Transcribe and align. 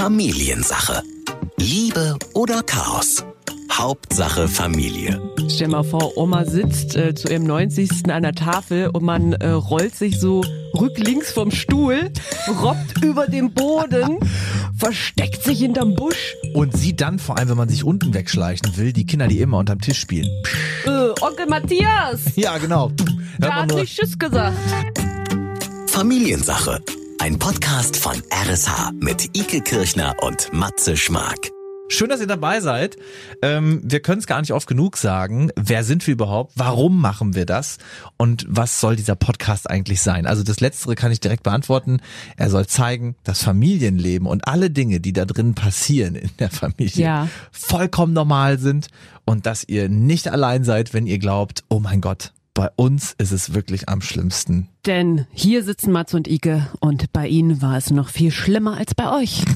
Familiensache. 0.00 1.02
Liebe 1.58 2.16
oder 2.32 2.62
Chaos? 2.62 3.22
Hauptsache 3.70 4.48
Familie. 4.48 5.20
Stell 5.50 5.68
mal 5.68 5.82
vor, 5.82 6.16
Oma 6.16 6.46
sitzt 6.46 6.96
äh, 6.96 7.14
zu 7.14 7.28
ihrem 7.28 7.44
90. 7.44 8.10
an 8.10 8.22
der 8.22 8.32
Tafel 8.32 8.88
und 8.88 9.02
man 9.02 9.34
äh, 9.34 9.50
rollt 9.50 9.94
sich 9.94 10.18
so 10.18 10.42
rücklinks 10.72 11.32
vom 11.32 11.50
Stuhl, 11.50 12.10
robbt 12.62 13.04
über 13.04 13.26
den 13.26 13.52
Boden, 13.52 14.18
versteckt 14.78 15.44
sich 15.44 15.58
hinterm 15.58 15.94
Busch. 15.94 16.34
Und 16.54 16.74
sieht 16.74 17.02
dann, 17.02 17.18
vor 17.18 17.36
allem 17.36 17.50
wenn 17.50 17.58
man 17.58 17.68
sich 17.68 17.84
unten 17.84 18.14
wegschleichen 18.14 18.78
will, 18.78 18.94
die 18.94 19.04
Kinder, 19.04 19.28
die 19.28 19.40
immer 19.40 19.58
unterm 19.58 19.82
Tisch 19.82 20.00
spielen. 20.00 20.30
Äh, 20.86 21.10
Onkel 21.20 21.44
Matthias, 21.46 22.20
Ja, 22.36 22.56
genau. 22.56 22.90
Man 23.38 23.54
hat 23.54 23.74
nicht 23.74 23.98
Tschüss 23.98 24.18
gesagt. 24.18 24.56
Familiensache. 25.88 26.80
Ein 27.20 27.38
Podcast 27.38 27.96
von 27.96 28.14
RSH 28.32 28.92
mit 29.00 29.36
Ike 29.36 29.60
Kirchner 29.60 30.14
und 30.22 30.52
Matze 30.52 30.96
Schmark. 30.96 31.50
Schön, 31.88 32.08
dass 32.08 32.20
ihr 32.20 32.26
dabei 32.26 32.60
seid. 32.60 32.96
Ähm, 33.42 33.80
wir 33.84 34.00
können 34.00 34.20
es 34.20 34.26
gar 34.26 34.40
nicht 34.40 34.52
oft 34.52 34.66
genug 34.68 34.96
sagen. 34.96 35.50
Wer 35.56 35.82
sind 35.84 36.06
wir 36.06 36.12
überhaupt? 36.12 36.52
Warum 36.56 37.00
machen 37.00 37.34
wir 37.34 37.46
das? 37.46 37.78
Und 38.16 38.46
was 38.48 38.80
soll 38.80 38.94
dieser 38.96 39.16
Podcast 39.16 39.68
eigentlich 39.68 40.00
sein? 40.00 40.26
Also 40.26 40.42
das 40.44 40.60
Letztere 40.60 40.94
kann 40.94 41.10
ich 41.12 41.18
direkt 41.20 41.42
beantworten. 41.42 42.00
Er 42.36 42.48
soll 42.48 42.66
zeigen, 42.66 43.16
dass 43.24 43.42
Familienleben 43.42 44.26
und 44.28 44.46
alle 44.46 44.70
Dinge, 44.70 45.00
die 45.00 45.12
da 45.12 45.24
drin 45.24 45.54
passieren 45.54 46.14
in 46.14 46.30
der 46.38 46.50
Familie, 46.50 47.04
Ja. 47.04 47.28
vollkommen 47.50 48.12
normal 48.12 48.58
sind 48.58 48.86
und 49.24 49.44
dass 49.46 49.64
ihr 49.64 49.88
nicht 49.88 50.28
allein 50.28 50.62
seid, 50.64 50.94
wenn 50.94 51.06
ihr 51.06 51.18
glaubt, 51.18 51.64
oh 51.68 51.80
mein 51.80 52.00
Gott, 52.00 52.32
bei 52.54 52.68
uns 52.76 53.14
ist 53.18 53.32
es 53.32 53.54
wirklich 53.54 53.88
am 53.88 54.00
schlimmsten. 54.02 54.68
Denn 54.86 55.26
hier 55.32 55.62
sitzen 55.62 55.92
Matze 55.92 56.16
und 56.16 56.26
Ike 56.26 56.66
und 56.80 57.12
bei 57.12 57.28
ihnen 57.28 57.62
war 57.62 57.76
es 57.76 57.90
noch 57.90 58.08
viel 58.08 58.30
schlimmer 58.30 58.76
als 58.76 58.94
bei 58.94 59.12
euch. 59.20 59.42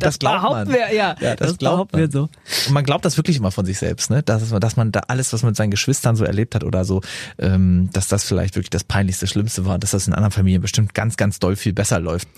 Das, 0.00 0.18
glaubt 0.18 0.40
behaupten 0.40 0.70
man. 0.70 0.78
wir, 0.78 0.94
ja. 0.94 1.14
Ja, 1.20 1.36
das, 1.36 1.48
Das 1.50 1.56
behaupten 1.58 1.96
man. 1.96 2.06
wir 2.06 2.10
so. 2.10 2.28
Und 2.66 2.72
man 2.72 2.84
glaubt 2.84 3.04
das 3.04 3.16
wirklich 3.18 3.36
immer 3.36 3.50
von 3.50 3.66
sich 3.66 3.78
selbst, 3.78 4.08
ne? 4.08 4.22
Dass, 4.22 4.48
dass 4.48 4.76
man 4.76 4.92
da 4.92 5.00
alles, 5.08 5.32
was 5.32 5.42
man 5.42 5.50
mit 5.50 5.56
seinen 5.56 5.72
Geschwistern 5.72 6.16
so 6.16 6.24
erlebt 6.24 6.54
hat 6.54 6.64
oder 6.64 6.84
so, 6.84 7.02
ähm, 7.38 7.90
dass 7.92 8.08
das 8.08 8.24
vielleicht 8.24 8.56
wirklich 8.56 8.70
das 8.70 8.84
peinlichste, 8.84 9.26
schlimmste 9.26 9.66
war, 9.66 9.74
und 9.74 9.82
dass 9.82 9.90
das 9.90 10.06
in 10.06 10.14
anderen 10.14 10.32
Familien 10.32 10.62
bestimmt 10.62 10.94
ganz, 10.94 11.16
ganz 11.16 11.38
doll 11.38 11.56
viel 11.56 11.72
besser 11.74 12.00
läuft. 12.00 12.28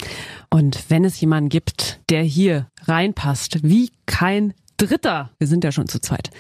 Und 0.51 0.85
wenn 0.89 1.05
es 1.05 1.21
jemanden 1.21 1.51
gibt, 1.51 2.01
der 2.09 2.23
hier 2.23 2.69
reinpasst, 2.87 3.63
wie 3.63 3.93
kein 4.07 4.55
Dritter, 4.77 5.31
wir 5.39 5.47
sind 5.47 5.65
ja 5.65 5.73
schon 5.73 5.89
zu 5.89 6.01
zweit, 6.01 6.31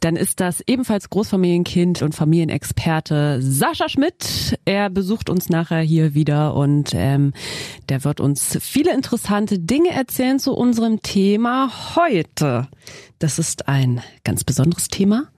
dann 0.00 0.16
ist 0.16 0.40
das 0.40 0.62
ebenfalls 0.66 1.10
Großfamilienkind 1.10 2.02
und 2.02 2.14
Familienexperte 2.14 3.40
Sascha 3.42 3.88
Schmidt. 3.88 4.58
Er 4.64 4.88
besucht 4.90 5.28
uns 5.28 5.48
nachher 5.48 5.80
hier 5.80 6.14
wieder 6.14 6.54
und 6.54 6.92
ähm, 6.94 7.32
der 7.88 8.04
wird 8.04 8.20
uns 8.20 8.58
viele 8.60 8.94
interessante 8.94 9.58
Dinge 9.58 9.90
erzählen 9.90 10.38
zu 10.38 10.54
unserem 10.54 11.02
Thema 11.02 11.70
heute. 11.96 12.68
Das 13.18 13.38
ist 13.38 13.68
ein 13.68 14.00
ganz 14.24 14.44
besonderes 14.44 14.88
Thema. 14.88 15.28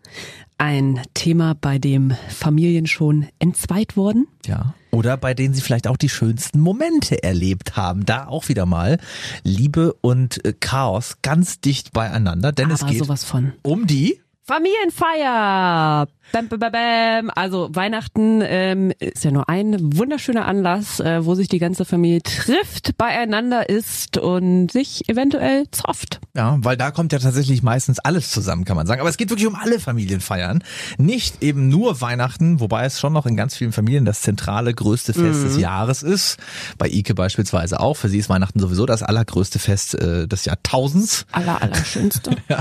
Ein 0.56 1.02
Thema, 1.14 1.54
bei 1.60 1.78
dem 1.78 2.12
Familien 2.28 2.86
schon 2.86 3.26
entzweit 3.40 3.96
wurden. 3.96 4.28
Ja. 4.46 4.74
Oder 4.94 5.16
bei 5.16 5.34
denen 5.34 5.54
sie 5.54 5.60
vielleicht 5.60 5.86
auch 5.86 5.96
die 5.96 6.08
schönsten 6.08 6.60
Momente 6.60 7.22
erlebt 7.22 7.76
haben. 7.76 8.06
Da 8.06 8.26
auch 8.26 8.48
wieder 8.48 8.66
mal 8.66 8.98
Liebe 9.42 9.94
und 10.00 10.44
äh, 10.44 10.52
Chaos 10.58 11.16
ganz 11.22 11.60
dicht 11.60 11.92
beieinander, 11.92 12.52
denn 12.52 12.70
es 12.70 12.82
Aber 12.82 12.90
geht 12.92 13.00
sowas 13.00 13.24
von. 13.24 13.52
um 13.62 13.86
die 13.86 14.20
Familienfeier. 14.42 16.06
Bam, 16.32 16.48
bam, 16.48 16.58
bam. 16.58 17.30
Also 17.34 17.68
Weihnachten 17.72 18.42
ähm, 18.44 18.92
ist 18.98 19.24
ja 19.24 19.30
nur 19.30 19.48
ein 19.48 19.96
wunderschöner 19.96 20.46
Anlass, 20.46 20.98
äh, 20.98 21.24
wo 21.24 21.34
sich 21.36 21.46
die 21.48 21.58
ganze 21.60 21.84
Familie 21.84 22.22
trifft, 22.22 22.96
beieinander 22.98 23.68
ist 23.68 24.18
und 24.18 24.72
sich 24.72 25.08
eventuell 25.08 25.70
zofft. 25.70 26.20
Ja, 26.34 26.56
weil 26.60 26.76
da 26.76 26.90
kommt 26.90 27.12
ja 27.12 27.20
tatsächlich 27.20 27.62
meistens 27.62 28.00
alles 28.00 28.30
zusammen, 28.32 28.64
kann 28.64 28.76
man 28.76 28.86
sagen. 28.88 29.00
Aber 29.00 29.10
es 29.10 29.16
geht 29.16 29.30
wirklich 29.30 29.46
um 29.46 29.54
alle 29.54 29.78
Familienfeiern. 29.78 30.64
Nicht 30.98 31.42
eben 31.42 31.68
nur 31.68 32.00
Weihnachten, 32.00 32.58
wobei 32.58 32.84
es 32.86 32.98
schon 32.98 33.12
noch 33.12 33.26
in 33.26 33.36
ganz 33.36 33.54
vielen 33.54 33.72
Familien 33.72 34.04
das 34.04 34.22
zentrale, 34.22 34.74
größte 34.74 35.12
Fest 35.12 35.40
Mhm. 35.40 35.44
des 35.44 35.58
Jahres 35.58 36.02
ist. 36.02 36.38
Bei 36.78 36.88
Ike 36.88 37.14
beispielsweise 37.14 37.78
auch. 37.78 37.96
Für 37.96 38.08
sie 38.08 38.18
ist 38.18 38.28
Weihnachten 38.28 38.58
sowieso 38.58 38.86
das 38.86 39.02
allergrößte 39.04 39.58
Fest 39.60 39.94
äh, 39.94 40.26
des 40.26 40.44
Jahrtausends. 40.46 41.26
Aller, 41.32 41.62
allerschönste. 41.62 42.32
Ja. 42.48 42.58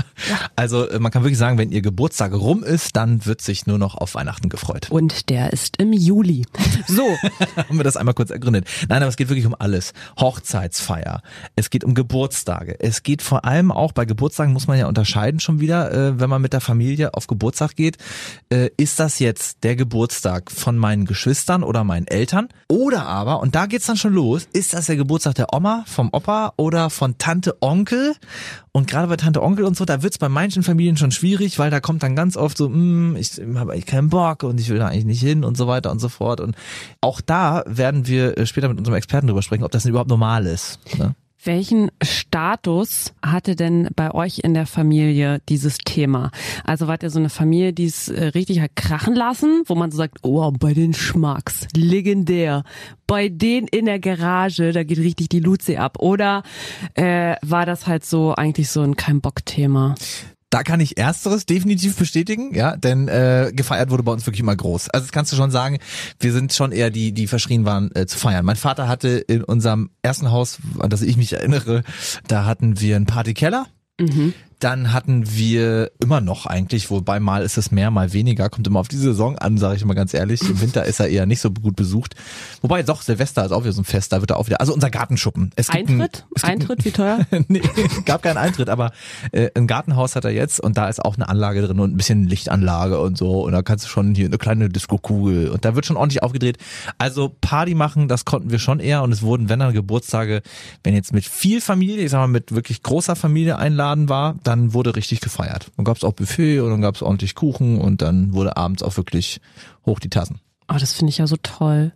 Also 0.56 0.88
äh, 0.88 0.98
man 0.98 1.10
kann 1.12 1.22
wirklich 1.24 1.38
sagen, 1.38 1.58
wenn 1.58 1.70
ihr 1.70 1.82
Geburtstag 1.82 2.32
rum 2.32 2.62
ist, 2.62 2.96
dann 2.96 3.26
wird 3.26 3.42
sich 3.42 3.53
nur 3.66 3.78
noch 3.78 3.94
auf 3.94 4.14
Weihnachten 4.14 4.48
gefreut. 4.48 4.90
Und 4.90 5.30
der 5.30 5.52
ist 5.52 5.76
im 5.78 5.92
Juli. 5.92 6.46
So, 6.86 7.02
haben 7.56 7.76
wir 7.76 7.84
das 7.84 7.96
einmal 7.96 8.14
kurz 8.14 8.30
ergründet. 8.30 8.66
Nein, 8.88 9.02
aber 9.02 9.08
es 9.08 9.16
geht 9.16 9.28
wirklich 9.28 9.46
um 9.46 9.54
alles. 9.58 9.92
Hochzeitsfeier. 10.18 11.22
Es 11.56 11.70
geht 11.70 11.84
um 11.84 11.94
Geburtstage. 11.94 12.76
Es 12.80 13.02
geht 13.02 13.22
vor 13.22 13.44
allem 13.44 13.70
auch 13.72 13.92
bei 13.92 14.04
Geburtstagen 14.04 14.52
muss 14.52 14.66
man 14.66 14.78
ja 14.78 14.86
unterscheiden 14.86 15.40
schon 15.40 15.60
wieder, 15.60 15.92
äh, 15.92 16.20
wenn 16.20 16.30
man 16.30 16.42
mit 16.42 16.52
der 16.52 16.60
Familie 16.60 17.14
auf 17.14 17.26
Geburtstag 17.26 17.76
geht. 17.76 17.98
Äh, 18.50 18.70
ist 18.76 19.00
das 19.00 19.18
jetzt 19.18 19.64
der 19.64 19.76
Geburtstag 19.76 20.50
von 20.50 20.76
meinen 20.76 21.04
Geschwistern 21.04 21.62
oder 21.62 21.84
meinen 21.84 22.06
Eltern? 22.06 22.48
Oder 22.68 23.06
aber, 23.06 23.40
und 23.40 23.54
da 23.54 23.66
geht's 23.66 23.86
dann 23.86 23.96
schon 23.96 24.12
los, 24.12 24.48
ist 24.52 24.74
das 24.74 24.86
der 24.86 24.96
Geburtstag 24.96 25.34
der 25.36 25.52
Oma, 25.54 25.84
vom 25.86 26.10
Opa 26.12 26.52
oder 26.56 26.90
von 26.90 27.18
Tante 27.18 27.56
Onkel? 27.60 28.14
Und 28.72 28.88
gerade 28.88 29.06
bei 29.06 29.16
Tante 29.16 29.40
Onkel 29.40 29.64
und 29.64 29.76
so, 29.76 29.84
da 29.84 30.02
wird's 30.02 30.18
bei 30.18 30.28
manchen 30.28 30.64
Familien 30.64 30.96
schon 30.96 31.12
schwierig, 31.12 31.60
weil 31.60 31.70
da 31.70 31.78
kommt 31.78 32.02
dann 32.02 32.16
ganz 32.16 32.36
oft 32.36 32.58
so, 32.58 32.66
"Hm, 32.66 33.14
ich 33.14 33.40
habe 33.58 33.72
eigentlich 33.72 33.86
keinen 33.86 34.08
Bock 34.08 34.42
und 34.42 34.60
ich 34.60 34.68
will 34.68 34.78
da 34.78 34.88
eigentlich 34.88 35.04
nicht 35.04 35.22
hin 35.22 35.44
und 35.44 35.56
so 35.56 35.66
weiter 35.66 35.90
und 35.90 36.00
so 36.00 36.08
fort. 36.08 36.40
Und 36.40 36.56
auch 37.00 37.20
da 37.20 37.64
werden 37.66 38.06
wir 38.06 38.38
äh, 38.38 38.46
später 38.46 38.68
mit 38.68 38.78
unserem 38.78 38.96
Experten 38.96 39.26
drüber 39.26 39.42
sprechen, 39.42 39.64
ob 39.64 39.72
das 39.72 39.82
denn 39.82 39.90
überhaupt 39.90 40.10
normal 40.10 40.46
ist. 40.46 40.78
Ne? 40.98 41.14
welchen 41.46 41.90
Status 42.02 43.12
hatte 43.24 43.56
denn 43.56 43.88
bei 43.94 44.12
euch 44.12 44.40
in 44.40 44.54
der 44.54 44.66
Familie 44.66 45.40
dieses 45.48 45.78
Thema? 45.78 46.30
Also 46.64 46.86
wart 46.86 47.02
ihr 47.02 47.10
so 47.10 47.18
eine 47.18 47.28
Familie, 47.28 47.72
die 47.72 47.86
es 47.86 48.08
äh, 48.08 48.26
richtig 48.26 48.60
hat 48.60 48.76
krachen 48.76 49.14
lassen, 49.14 49.62
wo 49.66 49.74
man 49.74 49.90
so 49.90 49.98
sagt, 49.98 50.18
oh, 50.22 50.50
bei 50.52 50.74
den 50.74 50.94
Schmacks, 50.94 51.66
legendär. 51.74 52.64
Bei 53.06 53.28
denen 53.28 53.68
in 53.68 53.86
der 53.86 53.98
Garage, 53.98 54.72
da 54.72 54.82
geht 54.82 54.98
richtig 54.98 55.28
die 55.28 55.40
Luzi 55.40 55.76
ab. 55.76 55.98
Oder 55.98 56.42
äh, 56.94 57.36
war 57.42 57.66
das 57.66 57.86
halt 57.86 58.04
so 58.04 58.34
eigentlich 58.34 58.70
so 58.70 58.80
ein 58.80 58.96
Kein-Bock-Thema? 58.96 59.94
Da 60.54 60.62
kann 60.62 60.78
ich 60.78 60.98
ersteres 60.98 61.46
definitiv 61.46 61.96
bestätigen, 61.96 62.54
ja, 62.54 62.76
denn 62.76 63.08
äh, 63.08 63.50
gefeiert 63.52 63.90
wurde 63.90 64.04
bei 64.04 64.12
uns 64.12 64.24
wirklich 64.24 64.38
immer 64.38 64.54
groß. 64.54 64.88
Also 64.90 65.04
das 65.04 65.10
kannst 65.10 65.32
du 65.32 65.36
schon 65.36 65.50
sagen, 65.50 65.78
wir 66.20 66.32
sind 66.32 66.52
schon 66.52 66.70
eher 66.70 66.90
die, 66.90 67.10
die 67.10 67.26
verschrien 67.26 67.64
waren 67.64 67.90
äh, 67.96 68.06
zu 68.06 68.20
feiern. 68.20 68.44
Mein 68.44 68.54
Vater 68.54 68.86
hatte 68.86 69.08
in 69.08 69.42
unserem 69.42 69.90
ersten 70.02 70.30
Haus, 70.30 70.58
an 70.78 70.90
das 70.90 71.02
ich 71.02 71.16
mich 71.16 71.32
erinnere, 71.32 71.82
da 72.28 72.44
hatten 72.44 72.78
wir 72.78 72.94
einen 72.94 73.06
Partykeller. 73.06 73.66
Dann 74.60 74.92
hatten 74.92 75.24
wir 75.36 75.90
immer 76.00 76.20
noch 76.20 76.46
eigentlich, 76.46 76.90
wobei 76.90 77.20
mal 77.20 77.42
ist 77.42 77.58
es 77.58 77.70
mehr, 77.70 77.90
mal 77.90 78.12
weniger, 78.12 78.48
kommt 78.48 78.66
immer 78.66 78.80
auf 78.80 78.88
die 78.88 78.96
Saison 78.96 79.36
an, 79.38 79.58
sage 79.58 79.76
ich 79.76 79.82
immer 79.82 79.94
ganz 79.94 80.14
ehrlich. 80.14 80.40
Im 80.42 80.60
Winter 80.60 80.84
ist 80.84 81.00
er 81.00 81.08
eher 81.08 81.26
nicht 81.26 81.40
so 81.40 81.50
gut 81.50 81.76
besucht. 81.76 82.14
Wobei 82.62 82.82
doch, 82.82 83.02
Silvester 83.02 83.44
ist 83.44 83.52
auch 83.52 83.62
wieder 83.62 83.72
so 83.72 83.82
ein 83.82 83.84
Fest, 83.84 84.12
da 84.12 84.20
wird 84.20 84.30
er 84.30 84.38
auch 84.38 84.46
wieder, 84.46 84.60
also 84.60 84.72
unser 84.72 84.90
Gartenschuppen. 84.90 85.50
Es 85.56 85.68
gibt 85.68 85.88
ein- 85.88 86.00
Eintritt? 86.00 86.24
ein- 86.42 86.50
Eintritt, 86.50 86.84
wie 86.84 86.90
teuer? 86.92 87.20
nee, 87.48 87.62
gab 88.04 88.22
keinen 88.22 88.38
Eintritt, 88.38 88.68
aber 88.68 88.92
äh, 89.32 89.50
ein 89.54 89.66
Gartenhaus 89.66 90.16
hat 90.16 90.24
er 90.24 90.30
jetzt 90.30 90.60
und 90.60 90.76
da 90.76 90.88
ist 90.88 91.04
auch 91.04 91.16
eine 91.16 91.28
Anlage 91.28 91.62
drin 91.62 91.80
und 91.80 91.92
ein 91.92 91.96
bisschen 91.96 92.26
Lichtanlage 92.28 92.98
und 93.00 93.18
so 93.18 93.42
und 93.44 93.52
da 93.52 93.62
kannst 93.62 93.84
du 93.84 93.88
schon 93.88 94.14
hier 94.14 94.26
eine 94.26 94.38
kleine 94.38 94.68
Disco-Kugel 94.68 95.48
und 95.50 95.64
da 95.64 95.74
wird 95.74 95.86
schon 95.86 95.96
ordentlich 95.96 96.22
aufgedreht. 96.22 96.58
Also 96.98 97.34
Party 97.40 97.74
machen, 97.74 98.08
das 98.08 98.24
konnten 98.24 98.50
wir 98.50 98.58
schon 98.58 98.80
eher 98.80 99.02
und 99.02 99.12
es 99.12 99.22
wurden, 99.22 99.48
wenn 99.48 99.58
dann 99.58 99.72
Geburtstage, 99.74 100.42
wenn 100.82 100.94
jetzt 100.94 101.12
mit 101.12 101.24
viel 101.24 101.60
Familie, 101.60 102.04
ich 102.04 102.10
sag 102.10 102.18
mal 102.20 102.28
mit 102.28 102.52
wirklich 102.54 102.82
großer 102.82 103.16
Familie 103.16 103.58
einladen 103.58 104.08
war, 104.08 104.36
dann 104.46 104.72
wurde 104.72 104.96
richtig 104.96 105.20
gefeiert. 105.20 105.70
Dann 105.76 105.84
gab's 105.84 106.04
auch 106.04 106.12
Buffet 106.12 106.60
und 106.60 106.70
dann 106.70 106.82
gab's 106.82 107.02
ordentlich 107.02 107.34
Kuchen 107.34 107.80
und 107.80 108.02
dann 108.02 108.32
wurde 108.32 108.56
abends 108.56 108.82
auch 108.82 108.96
wirklich 108.96 109.40
hoch 109.86 110.00
die 110.00 110.10
Tassen. 110.10 110.40
Oh, 110.68 110.76
das 110.78 110.92
finde 110.92 111.10
ich 111.10 111.18
ja 111.18 111.26
so 111.26 111.36
toll. 111.42 111.92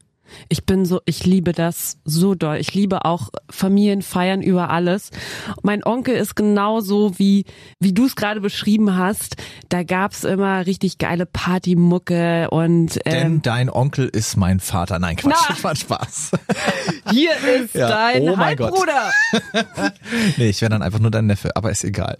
Ich 0.49 0.65
bin 0.67 0.85
so, 0.85 1.01
ich 1.05 1.25
liebe 1.27 1.53
das 1.53 1.99
so 2.05 2.35
doll. 2.35 2.57
Ich 2.59 2.75
liebe 2.75 3.05
auch 3.05 3.29
Familienfeiern 3.51 4.43
über 4.43 4.71
alles. 4.71 5.11
Mein 5.63 5.85
Onkel 5.85 6.15
ist 6.17 6.35
genauso 6.35 7.19
wie, 7.19 7.45
wie 7.81 7.93
du 7.93 8.07
es 8.07 8.17
gerade 8.17 8.41
beschrieben 8.41 8.97
hast. 8.97 9.37
Da 9.69 9.83
gab's 9.83 10.25
immer 10.25 10.67
richtig 10.67 10.99
geile 10.99 11.27
Partymucke 11.27 12.49
und 12.51 12.97
Denn 13.07 13.27
ähm, 13.27 13.43
dein 13.43 13.71
Onkel 13.71 14.09
ist 14.09 14.37
mein 14.37 14.61
Vater. 14.61 14.99
Nein, 14.99 15.17
Quatsch, 15.17 15.35
Na. 15.41 15.55
das 15.55 15.65
war 15.65 15.77
Spaß. 15.77 16.31
hier 17.11 17.33
ist 17.61 17.75
Ja, 17.75 17.89
dein 17.89 18.29
oh 18.29 18.37
mein 18.37 18.57
Gott. 18.57 18.73
Halbbruder. 18.73 19.93
nee, 20.37 20.49
ich 20.49 20.61
wäre 20.61 20.71
dann 20.71 20.83
einfach 20.83 20.99
nur 21.01 21.11
dein 21.11 21.27
Neffe, 21.27 21.57
aber 21.57 21.71
ist 21.71 21.85
egal. 21.85 22.17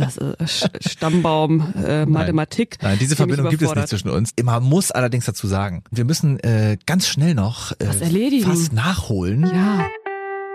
Das 0.00 0.16
ist 0.16 0.40
Sch- 0.64 0.88
Stammbaum 0.90 1.72
äh, 1.84 2.06
Mathematik. 2.06 2.78
Nein, 2.82 2.98
diese 2.98 3.14
die 3.14 3.22
mich 3.22 3.28
Verbindung 3.28 3.50
gibt 3.50 3.62
es 3.62 3.74
nicht 3.74 3.88
zwischen 3.88 4.10
uns. 4.10 4.30
Man 4.42 4.62
muss 4.62 4.90
allerdings 4.90 5.26
dazu 5.26 5.46
sagen, 5.46 5.84
wir 5.90 6.04
müssen 6.04 6.40
äh, 6.40 6.76
ganz 6.86 7.06
schnell 7.06 7.34
noch 7.34 7.72
äh, 7.72 7.86
Was 7.86 8.00
erledigen. 8.00 8.44
fast 8.44 8.72
nachholen. 8.72 9.44
Ja. 9.46 9.86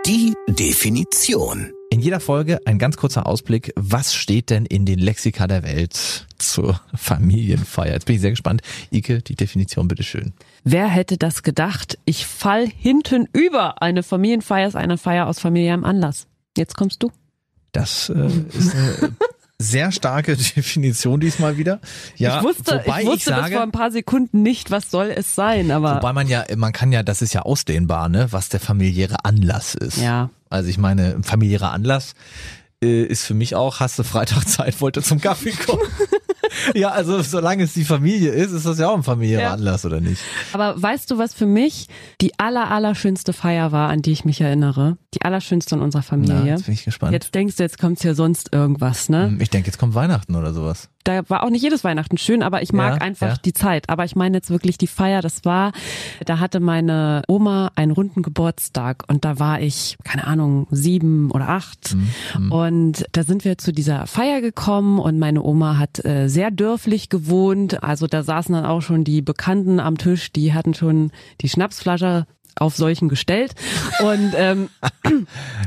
Die 0.06 0.34
Definition. 0.50 1.72
In 1.90 2.00
jeder 2.02 2.20
Folge 2.20 2.60
ein 2.66 2.78
ganz 2.78 2.98
kurzer 2.98 3.26
Ausblick. 3.26 3.72
Was 3.76 4.14
steht 4.14 4.50
denn 4.50 4.66
in 4.66 4.86
den 4.86 5.00
Lexika 5.00 5.48
der 5.48 5.64
Welt 5.64 6.28
zur 6.38 6.80
Familienfeier? 6.96 7.94
Jetzt 7.94 8.06
bin 8.06 8.16
ich 8.16 8.22
sehr 8.22 8.32
gespannt. 8.32 8.62
Ike, 8.92 9.22
die 9.22 9.36
Definition 9.36 9.88
bitteschön. 9.88 10.34
Wer 10.64 10.88
hätte 10.88 11.18
das 11.18 11.42
gedacht? 11.44 11.98
Ich 12.06 12.26
fall 12.26 12.68
hinten 12.68 13.28
über. 13.34 13.82
Eine 13.82 14.04
Familienfeier 14.04 14.68
ist 14.68 14.76
eine 14.76 14.98
Feier 14.98 15.28
aus 15.28 15.40
familiärem 15.40 15.84
Anlass. 15.86 16.28
Jetzt 16.58 16.76
kommst 16.76 17.02
du. 17.02 17.12
Das 17.72 18.10
äh, 18.10 18.28
ist 18.58 18.76
eine 18.76 19.16
sehr 19.60 19.92
starke 19.92 20.36
Definition 20.56 21.20
diesmal 21.20 21.58
wieder. 21.58 21.80
Ja, 22.18 22.38
ich 22.40 22.44
wusste, 22.44 22.82
wobei 22.86 23.02
ich 23.02 23.08
wusste 23.08 23.18
ich 23.18 23.36
sage, 23.36 23.44
bis 23.44 23.54
vor 23.54 23.64
ein 23.64 23.72
paar 23.72 23.92
Sekunden 23.92 24.44
nicht, 24.44 24.72
was 24.72 24.92
soll 24.92 25.14
es 25.16 25.36
sein, 25.36 25.72
aber 25.72 25.96
wobei 25.96 26.14
man 26.14 26.28
ja, 26.28 26.44
man 26.56 26.74
kann 26.74 26.92
ja, 26.92 27.04
das 27.04 27.22
ist 27.22 27.34
ja 27.34 27.44
ausdehnbar, 27.44 28.10
ne, 28.10 28.28
was 28.32 28.50
der 28.50 28.60
familiäre 28.60 29.24
Anlass 29.24 29.76
ist. 29.76 29.98
ja. 29.98 30.30
Also 30.50 30.70
ich 30.70 30.78
meine, 30.78 31.16
ein 31.16 31.24
familiärer 31.24 31.72
Anlass 31.72 32.14
äh, 32.82 33.04
ist 33.04 33.24
für 33.24 33.34
mich 33.34 33.56
auch, 33.56 33.80
hast 33.80 34.00
du 34.00 34.04
Freitag 34.04 34.48
Zeit, 34.48 34.80
wollte 34.80 35.02
zum 35.02 35.20
Kaffee 35.20 35.52
kommen. 35.52 35.82
ja, 36.76 36.90
also 36.90 37.22
solange 37.22 37.64
es 37.64 37.74
die 37.74 37.84
Familie 37.84 38.32
ist, 38.32 38.52
ist 38.52 38.66
das 38.66 38.80
ja 38.80 38.90
auch 38.90 38.96
ein 38.96 39.04
familiärer 39.04 39.42
Ja. 39.42 39.54
Anlass, 39.54 39.86
oder 39.86 40.02
nicht? 40.02 40.22
Aber 40.54 40.82
weißt 40.82 41.10
du, 41.12 41.18
was 41.18 41.34
für 41.34 41.46
mich 41.46 41.88
die 42.22 42.38
aller, 42.40 42.72
allerschönste 42.72 43.34
Feier 43.34 43.72
war, 43.72 43.90
an 43.90 44.02
die 44.02 44.12
ich 44.12 44.26
mich 44.26 44.42
erinnere? 44.42 44.98
Die 45.14 45.22
allerschönste 45.22 45.76
in 45.76 45.82
unserer 45.82 46.02
Na, 46.02 46.08
Familie. 46.08 46.46
jetzt 46.54 46.66
bin 46.66 46.74
ich 46.74 46.84
gespannt. 46.86 47.14
Jetzt 47.14 47.34
denkst 47.36 47.56
du, 47.56 47.64
jetzt 47.64 47.80
kommt's 47.80 48.04
ja 48.04 48.14
sonst 48.14 48.54
irgendwas, 48.54 49.10
ne? 49.10 49.28
Hm, 49.28 49.42
Ich 49.42 49.50
denke, 49.50 49.68
jetzt 49.68 49.78
kommt 49.78 49.96
Weihnachten 49.96 50.36
oder 50.36 50.54
sowas. 50.54 50.90
Da 51.06 51.22
war 51.30 51.44
auch 51.44 51.52
nicht 51.52 51.62
jedes 51.62 51.84
Weihnachten 51.84 52.18
schön, 52.18 52.42
aber 52.42 52.64
ich 52.64 52.74
mag 52.74 52.96
Ja, 52.96 53.02
einfach 53.02 53.28
ja. 53.34 53.38
die 53.46 53.54
Zeit. 53.54 53.90
Aber 53.90 54.06
ich 54.06 54.16
meine 54.16 54.38
jetzt 54.38 54.50
wirklich 54.50 54.80
die 54.80 54.88
Feier, 54.88 55.22
das 55.22 55.46
war, 55.46 55.72
da 56.26 56.40
hatte 56.40 56.60
meine 56.60 57.22
Oma 57.28 57.72
einen 57.76 57.92
runden 57.92 58.24
Geburtstag 58.24 59.04
und 59.08 59.24
da 59.24 59.38
war 59.38 59.62
ich, 59.62 59.98
keine 60.04 60.26
Ahnung, 60.26 60.66
sieben 60.72 61.30
oder 61.30 61.48
acht. 61.50 61.96
Mhm, 62.40 62.52
Und 62.52 63.06
da 63.12 63.24
sind 63.24 63.46
wir 63.46 63.60
zu 63.60 63.72
dieser 63.72 64.08
Feier 64.08 64.42
gekommen 64.42 64.98
und 64.98 65.20
meine 65.20 65.44
Oma 65.44 65.78
hat 65.78 66.04
äh, 66.04 66.28
sehr 66.28 66.45
dörflich 66.52 67.10
gewohnt. 67.10 67.84
Also 67.84 68.08
da 68.08 68.24
saßen 68.24 68.54
dann 68.54 68.66
auch 68.66 68.82
schon 68.82 69.04
die 69.04 69.22
Bekannten 69.22 69.80
am 69.80 69.98
Tisch, 69.98 70.32
die 70.32 70.54
hatten 70.54 70.74
schon 70.74 71.12
die 71.42 71.50
Schnapsflasche 71.50 72.26
auf 72.58 72.76
solchen 72.76 73.10
gestellt 73.10 73.54
und 74.02 74.34
ähm, 74.36 74.70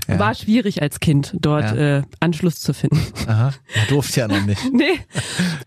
war 0.06 0.34
schwierig 0.34 0.80
als 0.82 1.00
Kind 1.00 1.34
dort 1.38 1.64
Ja. 1.76 1.98
äh, 1.98 2.02
Anschluss 2.20 2.60
zu 2.60 2.72
finden. 2.72 3.00
Aha, 3.26 3.52
ja, 3.74 3.82
durfte 3.88 4.20
ja 4.20 4.28
noch 4.28 4.44
nicht. 4.44 4.60
Nee. 4.72 4.98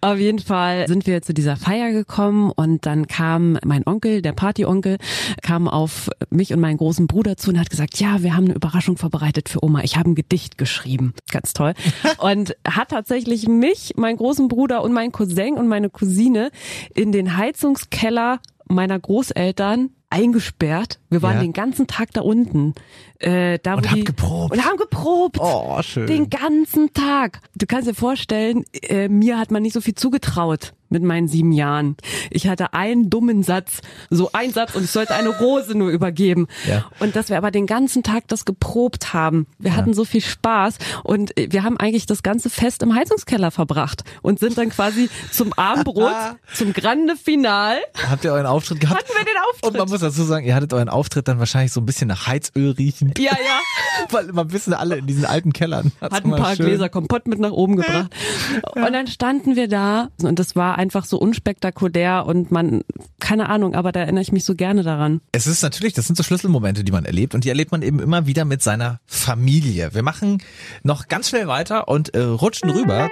Auf 0.01 0.17
jeden 0.17 0.39
Fall 0.39 0.87
sind 0.87 1.05
wir 1.05 1.21
zu 1.21 1.33
dieser 1.33 1.57
Feier 1.57 1.91
gekommen 1.91 2.51
und 2.51 2.85
dann 2.85 3.07
kam 3.07 3.57
mein 3.65 3.85
Onkel, 3.85 4.21
der 4.21 4.31
Partyonkel, 4.33 4.97
kam 5.41 5.67
auf 5.67 6.09
mich 6.29 6.53
und 6.53 6.59
meinen 6.59 6.77
großen 6.77 7.07
Bruder 7.07 7.37
zu 7.37 7.49
und 7.51 7.59
hat 7.59 7.69
gesagt, 7.69 7.99
ja, 7.99 8.23
wir 8.23 8.35
haben 8.35 8.45
eine 8.45 8.53
Überraschung 8.55 8.97
vorbereitet 8.97 9.49
für 9.49 9.63
Oma. 9.63 9.81
Ich 9.83 9.97
habe 9.97 10.09
ein 10.09 10.15
Gedicht 10.15 10.57
geschrieben. 10.57 11.13
Ganz 11.31 11.53
toll. 11.53 11.73
Und 12.19 12.55
hat 12.67 12.89
tatsächlich 12.89 13.47
mich, 13.47 13.93
meinen 13.97 14.17
großen 14.17 14.47
Bruder 14.47 14.83
und 14.83 14.93
meinen 14.93 15.11
Cousin 15.11 15.55
und 15.57 15.67
meine 15.67 15.89
Cousine 15.89 16.51
in 16.93 17.11
den 17.11 17.37
Heizungskeller 17.37 18.39
meiner 18.67 18.97
Großeltern 18.99 19.89
eingesperrt. 20.09 20.99
Wir 21.11 21.21
waren 21.21 21.35
Ja. 21.35 21.41
den 21.41 21.53
ganzen 21.53 21.85
Tag 21.87 22.11
da 22.13 22.21
unten. 22.21 22.73
Äh, 23.19 23.59
da, 23.61 23.75
Und 23.75 23.91
die, 23.93 24.03
geprobt. 24.03 24.51
Und 24.53 24.65
haben 24.65 24.77
geprobt. 24.77 25.37
Oh, 25.39 25.79
schön. 25.83 26.07
Den 26.07 26.29
ganzen 26.31 26.91
Tag. 26.93 27.41
Du 27.55 27.67
kannst 27.67 27.87
dir 27.87 27.93
vorstellen, 27.93 28.63
äh, 28.81 29.07
mir 29.09 29.37
hat 29.37 29.51
man 29.51 29.61
nicht 29.61 29.73
so 29.73 29.81
viel 29.81 29.93
zugetraut 29.93 30.73
mit 30.89 31.03
meinen 31.03 31.27
sieben 31.27 31.51
Jahren. 31.53 31.95
Ich 32.31 32.47
hatte 32.47 32.73
einen 32.73 33.09
dummen 33.09 33.43
Satz, 33.43 33.79
so 34.09 34.31
ein 34.33 34.51
Satz 34.51 34.75
und 34.75 34.83
ich 34.83 34.91
sollte 34.91 35.13
eine 35.15 35.29
Rose 35.29 35.77
nur 35.77 35.89
übergeben. 35.89 36.47
Ja. 36.67 36.85
Und 36.99 37.15
dass 37.15 37.29
wir 37.29 37.37
aber 37.37 37.51
den 37.51 37.65
ganzen 37.67 38.03
Tag 38.03 38.27
das 38.27 38.43
geprobt 38.43 39.13
haben. 39.13 39.45
Wir 39.59 39.75
hatten 39.77 39.93
so 39.93 40.03
viel 40.03 40.19
Spaß 40.21 40.79
und 41.03 41.37
äh, 41.37 41.47
wir 41.51 41.63
haben 41.63 41.77
eigentlich 41.77 42.07
das 42.07 42.23
ganze 42.23 42.49
Fest 42.49 42.81
im 42.83 42.95
Heizungskeller 42.95 43.51
verbracht 43.51 44.03
und 44.21 44.39
sind 44.39 44.57
dann 44.57 44.69
quasi 44.69 45.09
zum 45.31 45.53
Abendbrot, 45.57 46.11
zum 46.53 46.73
Grande 46.73 47.15
Final. 47.15 47.75
Habt 48.09 48.23
ihr 48.25 48.33
euren 48.33 48.47
Auftritt 48.47 48.79
gehabt? 48.79 48.99
Hatten 48.99 49.13
wir 49.15 49.23
den 49.25 49.37
Auftritt? 49.49 49.69
Und 49.71 49.77
man 49.77 49.89
muss 49.89 49.99
dazu 50.01 50.23
sagen, 50.23 50.45
ihr 50.45 50.55
hattet 50.55 50.73
euren 50.73 50.89
Auftritt 50.89 51.00
dann 51.09 51.39
wahrscheinlich 51.39 51.71
so 51.71 51.81
ein 51.81 51.85
bisschen 51.85 52.07
nach 52.07 52.27
Heizöl 52.27 52.71
riechen. 52.71 53.13
Ja, 53.17 53.31
ja. 53.31 53.59
Weil 54.09 54.29
immer 54.29 54.51
wissen 54.51 54.73
alle 54.73 54.97
in 54.97 55.07
diesen 55.07 55.25
alten 55.25 55.53
Kellern. 55.53 55.91
hat's 56.01 56.15
hat 56.15 56.25
ein 56.25 56.31
paar 56.31 56.55
schön- 56.55 56.65
Gläser 56.65 56.89
Kompott 56.89 57.27
mit 57.27 57.39
nach 57.39 57.51
oben 57.51 57.75
gebracht. 57.77 58.13
Und 58.75 58.93
dann 58.93 59.07
standen 59.07 59.55
wir 59.55 59.67
da 59.67 60.09
und 60.21 60.39
das 60.39 60.55
war 60.55 60.77
einfach 60.77 61.05
so 61.05 61.17
unspektakulär 61.17 62.25
und 62.25 62.51
man, 62.51 62.83
keine 63.19 63.49
Ahnung, 63.49 63.75
aber 63.75 63.91
da 63.91 64.01
erinnere 64.01 64.21
ich 64.21 64.31
mich 64.31 64.43
so 64.45 64.55
gerne 64.55 64.83
daran. 64.83 65.21
Es 65.31 65.47
ist 65.47 65.61
natürlich, 65.61 65.93
das 65.93 66.07
sind 66.07 66.15
so 66.15 66.23
Schlüsselmomente, 66.23 66.83
die 66.83 66.91
man 66.91 67.05
erlebt 67.05 67.35
und 67.35 67.43
die 67.43 67.49
erlebt 67.49 67.71
man 67.71 67.81
eben 67.81 67.99
immer 67.99 68.25
wieder 68.27 68.45
mit 68.45 68.61
seiner 68.63 68.99
Familie. 69.05 69.93
Wir 69.93 70.03
machen 70.03 70.41
noch 70.83 71.07
ganz 71.07 71.29
schnell 71.29 71.47
weiter 71.47 71.87
und 71.87 72.13
äh, 72.13 72.21
rutschen 72.21 72.69
rüber. 72.69 73.09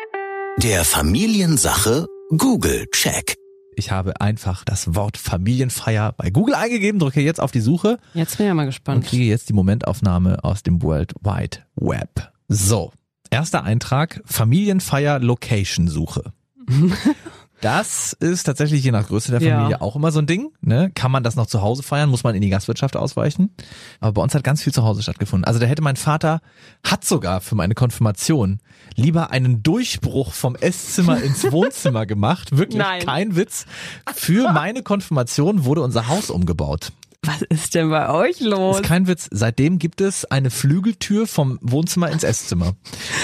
Der 0.57 0.83
Familiensache 0.83 2.07
Google 2.37 2.85
Check. 2.91 3.35
Ich 3.79 3.91
habe 3.91 4.19
einfach 4.19 4.65
das 4.65 4.93
Wort 4.93 5.15
Familienfeier 5.15 6.11
bei 6.11 6.29
Google 6.31 6.53
eingegeben, 6.53 6.99
drücke 6.99 7.21
jetzt 7.21 7.39
auf 7.39 7.51
die 7.51 7.61
Suche 7.61 7.97
Jetzt 8.13 8.35
bin 8.35 8.45
ich 8.45 8.49
ja 8.49 8.53
mal 8.53 8.63
und 8.63 8.67
gespannt. 8.67 9.05
kriege 9.05 9.23
jetzt 9.23 9.47
die 9.47 9.53
Momentaufnahme 9.53 10.43
aus 10.43 10.63
dem 10.63 10.83
World 10.83 11.13
Wide 11.21 11.59
Web. 11.75 12.29
So, 12.49 12.91
erster 13.29 13.63
Eintrag, 13.63 14.21
Familienfeier 14.25 15.19
Location 15.19 15.87
Suche. 15.87 16.33
Das 17.61 18.13
ist 18.13 18.43
tatsächlich 18.43 18.83
je 18.83 18.91
nach 18.91 19.07
Größe 19.07 19.31
der 19.31 19.41
Ja. 19.41 19.57
Familie 19.57 19.81
auch 19.81 19.95
immer 19.95 20.11
so 20.11 20.19
ein 20.19 20.25
Ding. 20.27 20.51
Ne? 20.61 20.91
Kann 20.95 21.11
man 21.11 21.23
das 21.23 21.35
noch 21.35 21.45
zu 21.45 21.61
Hause 21.61 21.83
feiern? 21.83 22.09
Muss 22.09 22.23
man 22.23 22.35
in 22.35 22.41
die 22.41 22.49
Gastwirtschaft 22.49 22.95
ausweichen? 22.95 23.49
Aber 23.99 24.13
bei 24.13 24.21
uns 24.21 24.33
hat 24.33 24.43
ganz 24.43 24.63
viel 24.63 24.73
zu 24.73 24.83
Hause 24.83 25.01
stattgefunden. 25.03 25.45
Also 25.45 25.59
da 25.59 25.65
hätte 25.65 25.81
mein 25.81 25.97
Vater, 25.97 26.41
hat 26.83 27.03
sogar 27.03 27.41
für 27.41 27.55
meine 27.55 27.73
Konfirmation, 27.75 28.59
lieber 28.95 29.31
einen 29.31 29.61
Durchbruch 29.63 30.31
vom 30.33 30.55
Esszimmer 30.55 31.21
ins 31.21 31.43
Wohnzimmer 31.51 32.05
gemacht. 32.05 32.55
Wirklich 32.57 32.79
Nein. 32.79 33.05
kein 33.05 33.35
Witz. 33.35 33.65
Für 34.13 34.51
meine 34.53 34.81
Konfirmation 34.83 35.65
wurde 35.65 35.81
unser 35.81 36.07
Haus 36.07 36.29
umgebaut. 36.29 36.91
Was 37.25 37.41
ist 37.41 37.75
denn 37.75 37.89
bei 37.89 38.09
euch 38.09 38.39
los? 38.39 38.77
Ist 38.77 38.85
kein 38.85 39.07
Witz. 39.07 39.27
Seitdem 39.29 39.77
gibt 39.77 39.99
es 39.99 40.23
eine 40.23 40.49
Flügeltür 40.49 41.27
vom 41.27 41.59
Wohnzimmer 41.61 42.09
ins 42.09 42.23
Esszimmer. 42.23 42.75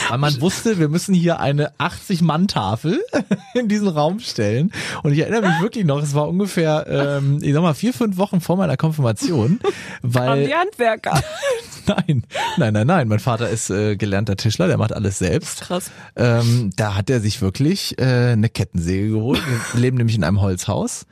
Weil 0.09 0.17
man 0.17 0.41
wusste, 0.41 0.79
wir 0.79 0.89
müssen 0.89 1.13
hier 1.13 1.39
eine 1.39 1.71
80-Mann-Tafel 1.77 3.01
in 3.53 3.69
diesen 3.69 3.87
Raum 3.87 4.19
stellen. 4.19 4.73
Und 5.03 5.13
ich 5.13 5.19
erinnere 5.19 5.43
mich 5.43 5.61
wirklich 5.61 5.85
noch, 5.85 6.03
es 6.03 6.13
war 6.13 6.27
ungefähr, 6.27 6.85
ähm, 6.89 7.39
ich 7.41 7.53
sag 7.53 7.61
mal, 7.61 7.73
vier, 7.73 7.93
fünf 7.93 8.17
Wochen 8.17 8.41
vor 8.41 8.57
meiner 8.57 8.75
Konfirmation. 8.75 9.61
Weil, 10.01 10.47
die 10.47 10.53
Handwerker. 10.53 11.23
nein, 11.87 12.23
nein, 12.57 12.73
nein, 12.73 12.87
nein. 12.87 13.07
Mein 13.07 13.19
Vater 13.19 13.49
ist 13.49 13.69
äh, 13.69 13.95
gelernter 13.95 14.35
Tischler, 14.35 14.67
der 14.67 14.77
macht 14.77 14.91
alles 14.91 15.19
selbst. 15.19 15.61
Krass. 15.61 15.89
Ähm, 16.17 16.69
da 16.75 16.95
hat 16.95 17.09
er 17.09 17.21
sich 17.21 17.41
wirklich 17.41 17.97
äh, 17.97 18.33
eine 18.33 18.49
Kettensäge 18.49 19.11
geholt. 19.11 19.41
Wir 19.71 19.79
leben 19.79 19.95
nämlich 19.95 20.17
in 20.17 20.25
einem 20.25 20.41
Holzhaus. 20.41 21.05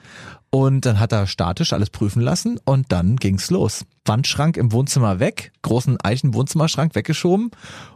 Und 0.53 0.85
dann 0.85 0.99
hat 0.99 1.11
er 1.11 1.25
statisch 1.25 1.73
alles 1.73 1.89
prüfen 1.89 2.21
lassen 2.21 2.59
und 2.63 2.91
dann 2.91 3.15
ging's 3.15 3.49
los. 3.49 3.85
Wandschrank 4.05 4.55
im 4.55 4.71
Wohnzimmer 4.71 5.19
weg, 5.19 5.51
großen 5.63 5.97
Eichenwohnzimmerschrank 5.99 6.93
weggeschoben 6.93 7.49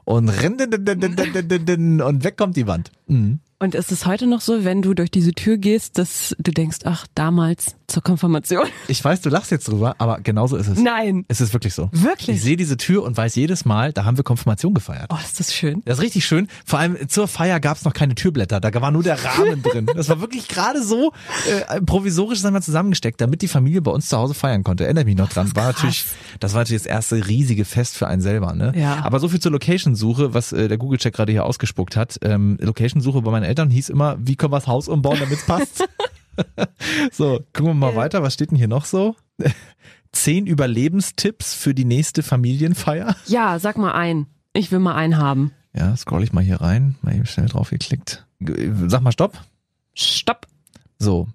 und 0.05 0.29
und 0.29 2.23
weg 2.23 2.35
kommt 2.35 2.57
die 2.57 2.65
Wand. 2.65 2.91
Mhm. 3.05 3.41
Und 3.59 3.75
ist 3.75 3.91
es 3.91 4.07
heute 4.07 4.25
noch 4.25 4.41
so, 4.41 4.65
wenn 4.65 4.81
du 4.81 4.95
durch 4.95 5.11
diese 5.11 5.33
Tür 5.33 5.57
gehst, 5.57 5.99
dass 5.99 6.35
du 6.39 6.49
denkst, 6.49 6.79
ach, 6.85 7.05
damals 7.13 7.75
zur 7.87 8.03
Konfirmation? 8.03 8.65
Ich 8.89 9.03
weiß, 9.03 9.21
du 9.21 9.29
lachst 9.29 9.49
jetzt 9.49 9.69
drüber, 9.69 9.95
aber 9.97 10.19
genauso 10.19 10.57
ist 10.57 10.67
es. 10.67 10.77
Nein. 10.77 11.23
Es 11.29 11.39
ist 11.39 11.53
wirklich 11.53 11.73
so. 11.73 11.89
Wirklich? 11.93 12.37
Ich 12.37 12.43
sehe 12.43 12.57
diese 12.57 12.75
Tür 12.75 13.03
und 13.03 13.15
weiß 13.15 13.35
jedes 13.35 13.63
Mal, 13.63 13.93
da 13.93 14.03
haben 14.03 14.17
wir 14.17 14.25
Konfirmation 14.25 14.73
gefeiert. 14.73 15.07
Oh, 15.09 15.17
ist 15.23 15.39
das 15.39 15.53
schön. 15.53 15.81
Das 15.85 15.97
ist 15.97 16.03
richtig 16.03 16.25
schön. 16.25 16.49
Vor 16.65 16.79
allem 16.79 16.97
zur 17.07 17.29
Feier 17.29 17.61
gab's 17.61 17.85
noch 17.85 17.93
keine 17.93 18.15
Türblätter, 18.15 18.59
da 18.59 18.73
war 18.81 18.91
nur 18.91 19.03
der 19.03 19.23
Rahmen 19.23 19.61
drin. 19.63 19.85
Das 19.95 20.09
war 20.09 20.19
wirklich 20.19 20.49
gerade 20.49 20.83
so 20.83 21.13
äh, 21.49 21.81
provisorisch 21.81 22.39
sagen 22.39 22.55
wir 22.55 22.61
zusammengesteckt, 22.61 23.21
damit 23.21 23.41
die 23.41 23.47
Familie 23.47 23.81
bei 23.81 23.91
uns 23.91 24.09
zu 24.09 24.17
Hause 24.17 24.33
feiern 24.33 24.63
konnte. 24.63 24.83
Erinnere 24.83 25.05
mich 25.05 25.15
noch 25.15 25.29
dran. 25.29 25.55
War 25.55 25.67
natürlich, 25.67 26.05
das 26.41 26.53
war 26.53 26.61
natürlich 26.61 26.83
das 26.83 26.91
erste 26.91 27.27
riesige 27.27 27.63
Fest 27.63 27.97
für 27.97 28.07
einen 28.07 28.21
selber. 28.21 28.53
Ne? 28.53 28.73
Ja. 28.75 29.01
Aber 29.03 29.19
so 29.19 29.29
viel 29.29 29.39
zur 29.39 29.53
Location-Suche, 29.53 30.33
was 30.33 30.51
äh, 30.51 30.67
der 30.67 30.77
Google-Check 30.77 31.15
gerade 31.15 31.31
hier 31.31 31.45
ausgespuckt 31.45 31.95
hat. 31.95 32.19
Ähm, 32.21 32.57
Location-Suche 32.59 33.21
bei 33.21 33.31
meinen 33.31 33.43
Eltern 33.43 33.69
hieß 33.69 33.87
immer, 33.89 34.17
wie 34.19 34.35
können 34.35 34.51
wir 34.51 34.57
das 34.57 34.67
Haus 34.67 34.89
umbauen, 34.89 35.19
damit's 35.19 35.45
passt. 35.45 35.87
so, 37.11 37.39
gucken 37.53 37.71
wir 37.71 37.73
mal 37.73 37.95
weiter. 37.95 38.23
Was 38.23 38.33
steht 38.33 38.51
denn 38.51 38.57
hier 38.57 38.67
noch 38.67 38.85
so? 38.85 39.15
Zehn 40.11 40.47
Überlebenstipps 40.47 41.53
für 41.53 41.73
die 41.73 41.85
nächste 41.85 42.23
Familienfeier. 42.23 43.15
Ja, 43.27 43.59
sag 43.59 43.77
mal 43.77 43.91
ein. 43.91 44.27
Ich 44.53 44.71
will 44.71 44.79
mal 44.79 44.95
einen 44.95 45.17
haben. 45.17 45.51
Ja, 45.73 45.95
scroll 45.95 46.23
ich 46.23 46.33
mal 46.33 46.43
hier 46.43 46.61
rein, 46.61 46.95
mal 47.01 47.13
eben 47.13 47.25
schnell 47.25 47.47
drauf 47.47 47.69
geklickt. 47.69 48.25
Sag 48.39 49.01
mal 49.01 49.11
Stopp. 49.11 49.39
Stopp. 49.93 50.47
So. 50.97 51.27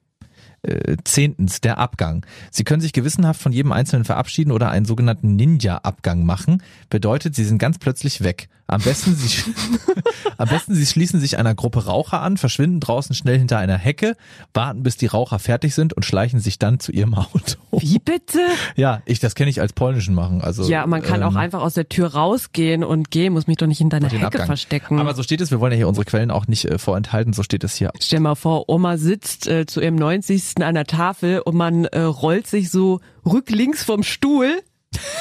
Äh, 0.62 0.96
zehntens, 1.04 1.60
der 1.60 1.78
Abgang. 1.78 2.24
Sie 2.50 2.64
können 2.64 2.80
sich 2.80 2.92
gewissenhaft 2.92 3.40
von 3.40 3.52
jedem 3.52 3.72
Einzelnen 3.72 4.04
verabschieden 4.04 4.52
oder 4.52 4.70
einen 4.70 4.86
sogenannten 4.86 5.34
Ninja-Abgang 5.34 6.24
machen. 6.24 6.62
Bedeutet, 6.88 7.34
sie 7.34 7.44
sind 7.44 7.58
ganz 7.58 7.78
plötzlich 7.78 8.22
weg. 8.22 8.48
Am 8.72 8.80
besten 8.80 9.14
sie, 9.14 9.52
am 10.38 10.48
besten 10.48 10.74
sie 10.74 10.86
schließen 10.86 11.20
sich 11.20 11.36
einer 11.38 11.54
Gruppe 11.54 11.84
Raucher 11.84 12.22
an, 12.22 12.38
verschwinden 12.38 12.80
draußen 12.80 13.14
schnell 13.14 13.38
hinter 13.38 13.58
einer 13.58 13.76
Hecke, 13.76 14.16
warten 14.54 14.82
bis 14.82 14.96
die 14.96 15.06
Raucher 15.06 15.38
fertig 15.38 15.74
sind 15.74 15.92
und 15.92 16.04
schleichen 16.04 16.40
sich 16.40 16.58
dann 16.58 16.80
zu 16.80 16.90
ihrem 16.90 17.14
Auto. 17.14 17.58
Wie 17.72 17.98
bitte? 17.98 18.40
Ja, 18.76 19.02
ich, 19.04 19.20
das 19.20 19.34
kenne 19.34 19.50
ich 19.50 19.60
als 19.60 19.72
polnischen 19.74 20.14
machen. 20.14 20.40
Also, 20.40 20.64
Ja, 20.64 20.86
man 20.86 21.02
kann 21.02 21.22
auch 21.22 21.32
ähm, 21.32 21.36
einfach 21.36 21.60
aus 21.60 21.74
der 21.74 21.88
Tür 21.88 22.14
rausgehen 22.14 22.82
und 22.82 23.10
gehen, 23.10 23.34
muss 23.34 23.46
mich 23.46 23.58
doch 23.58 23.66
nicht 23.66 23.80
in 23.82 23.90
deiner 23.90 24.08
den 24.08 24.18
Hecke 24.20 24.26
Abgang. 24.28 24.46
verstecken. 24.46 24.98
Aber 24.98 25.14
so 25.14 25.22
steht 25.22 25.40
es, 25.42 25.50
wir 25.50 25.60
wollen 25.60 25.72
ja 25.72 25.76
hier 25.76 25.88
unsere 25.88 26.04
Quellen 26.06 26.30
auch 26.30 26.46
nicht 26.46 26.64
äh, 26.64 26.78
vorenthalten, 26.78 27.34
so 27.34 27.42
steht 27.42 27.64
es 27.64 27.74
hier. 27.74 27.90
Stell 28.00 28.20
mal 28.20 28.34
vor, 28.36 28.68
Oma 28.68 28.96
sitzt 28.96 29.46
äh, 29.48 29.66
zu 29.66 29.80
ihrem 29.82 29.96
90. 29.96 30.62
an 30.62 30.74
der 30.74 30.86
Tafel 30.86 31.40
und 31.40 31.56
man 31.56 31.84
äh, 31.84 32.00
rollt 32.00 32.46
sich 32.46 32.70
so 32.70 33.00
rücklinks 33.26 33.84
vom 33.84 34.02
Stuhl, 34.02 34.62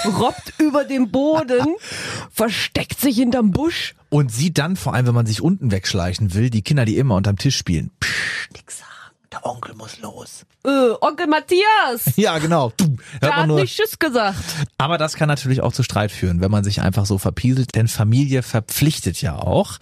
robbt 0.06 0.54
über 0.60 0.86
den 0.86 1.12
Boden, 1.12 1.76
versteckt 2.32 3.00
sich 3.00 3.18
hinterm 3.18 3.52
Busch. 3.52 3.96
Und 4.10 4.32
sie 4.32 4.54
dann, 4.54 4.76
vor 4.76 4.94
allem 4.94 5.08
wenn 5.08 5.16
man 5.16 5.26
sich 5.26 5.42
unten 5.42 5.72
wegschleichen 5.72 6.34
will, 6.34 6.50
die 6.50 6.62
Kinder, 6.62 6.86
die 6.86 6.98
immer 6.98 7.16
unterm 7.16 7.38
Tisch 7.38 7.58
spielen. 7.58 7.92
Psch, 8.00 8.50
nix 8.54 8.80
sagen, 8.80 8.92
der 9.32 9.46
Onkel 9.46 9.76
muss 9.76 10.00
los. 10.00 10.46
Äh, 10.64 10.92
Onkel 11.02 11.26
Matthias, 11.28 12.06
Ja, 12.18 12.38
genau. 12.38 12.72
Du, 12.78 12.98
der 13.22 13.36
hat 13.36 13.48
nur. 13.48 13.62
nicht 13.62 13.76
Tschüss 13.76 13.98
gesagt. 13.98 14.44
Aber 14.78 14.98
das 14.98 15.16
kann 15.16 15.28
natürlich 15.28 15.62
auch 15.62 15.74
zu 15.74 15.82
Streit 15.82 16.12
führen, 16.12 16.40
wenn 16.40 16.52
man 16.52 16.64
sich 16.64 16.82
einfach 16.82 17.06
so 17.06 17.18
verpieselt, 17.18 17.74
denn 17.74 17.88
Familie 17.88 18.44
verpflichtet 18.44 19.22
ja 19.22 19.38
auch. 19.38 19.78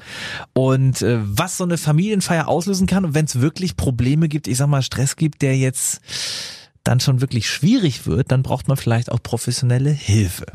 Und 0.53 1.01
äh, 1.01 1.19
was 1.21 1.57
so 1.57 1.65
eine 1.65 1.77
Familienfeier 1.77 2.47
auslösen 2.47 2.87
kann 2.87 3.03
und 3.03 3.13
wenn 3.13 3.25
es 3.25 3.41
wirklich 3.41 3.75
Probleme 3.75 4.29
gibt, 4.29 4.47
ich 4.47 4.57
sag 4.57 4.67
mal 4.67 4.81
Stress 4.81 5.17
gibt, 5.17 5.41
der 5.41 5.57
jetzt 5.57 5.99
dann 6.83 6.99
schon 6.99 7.21
wirklich 7.21 7.49
schwierig 7.49 8.05
wird, 8.05 8.31
dann 8.31 8.43
braucht 8.43 8.67
man 8.67 8.77
vielleicht 8.77 9.11
auch 9.11 9.21
professionelle 9.21 9.91
Hilfe. 9.91 10.45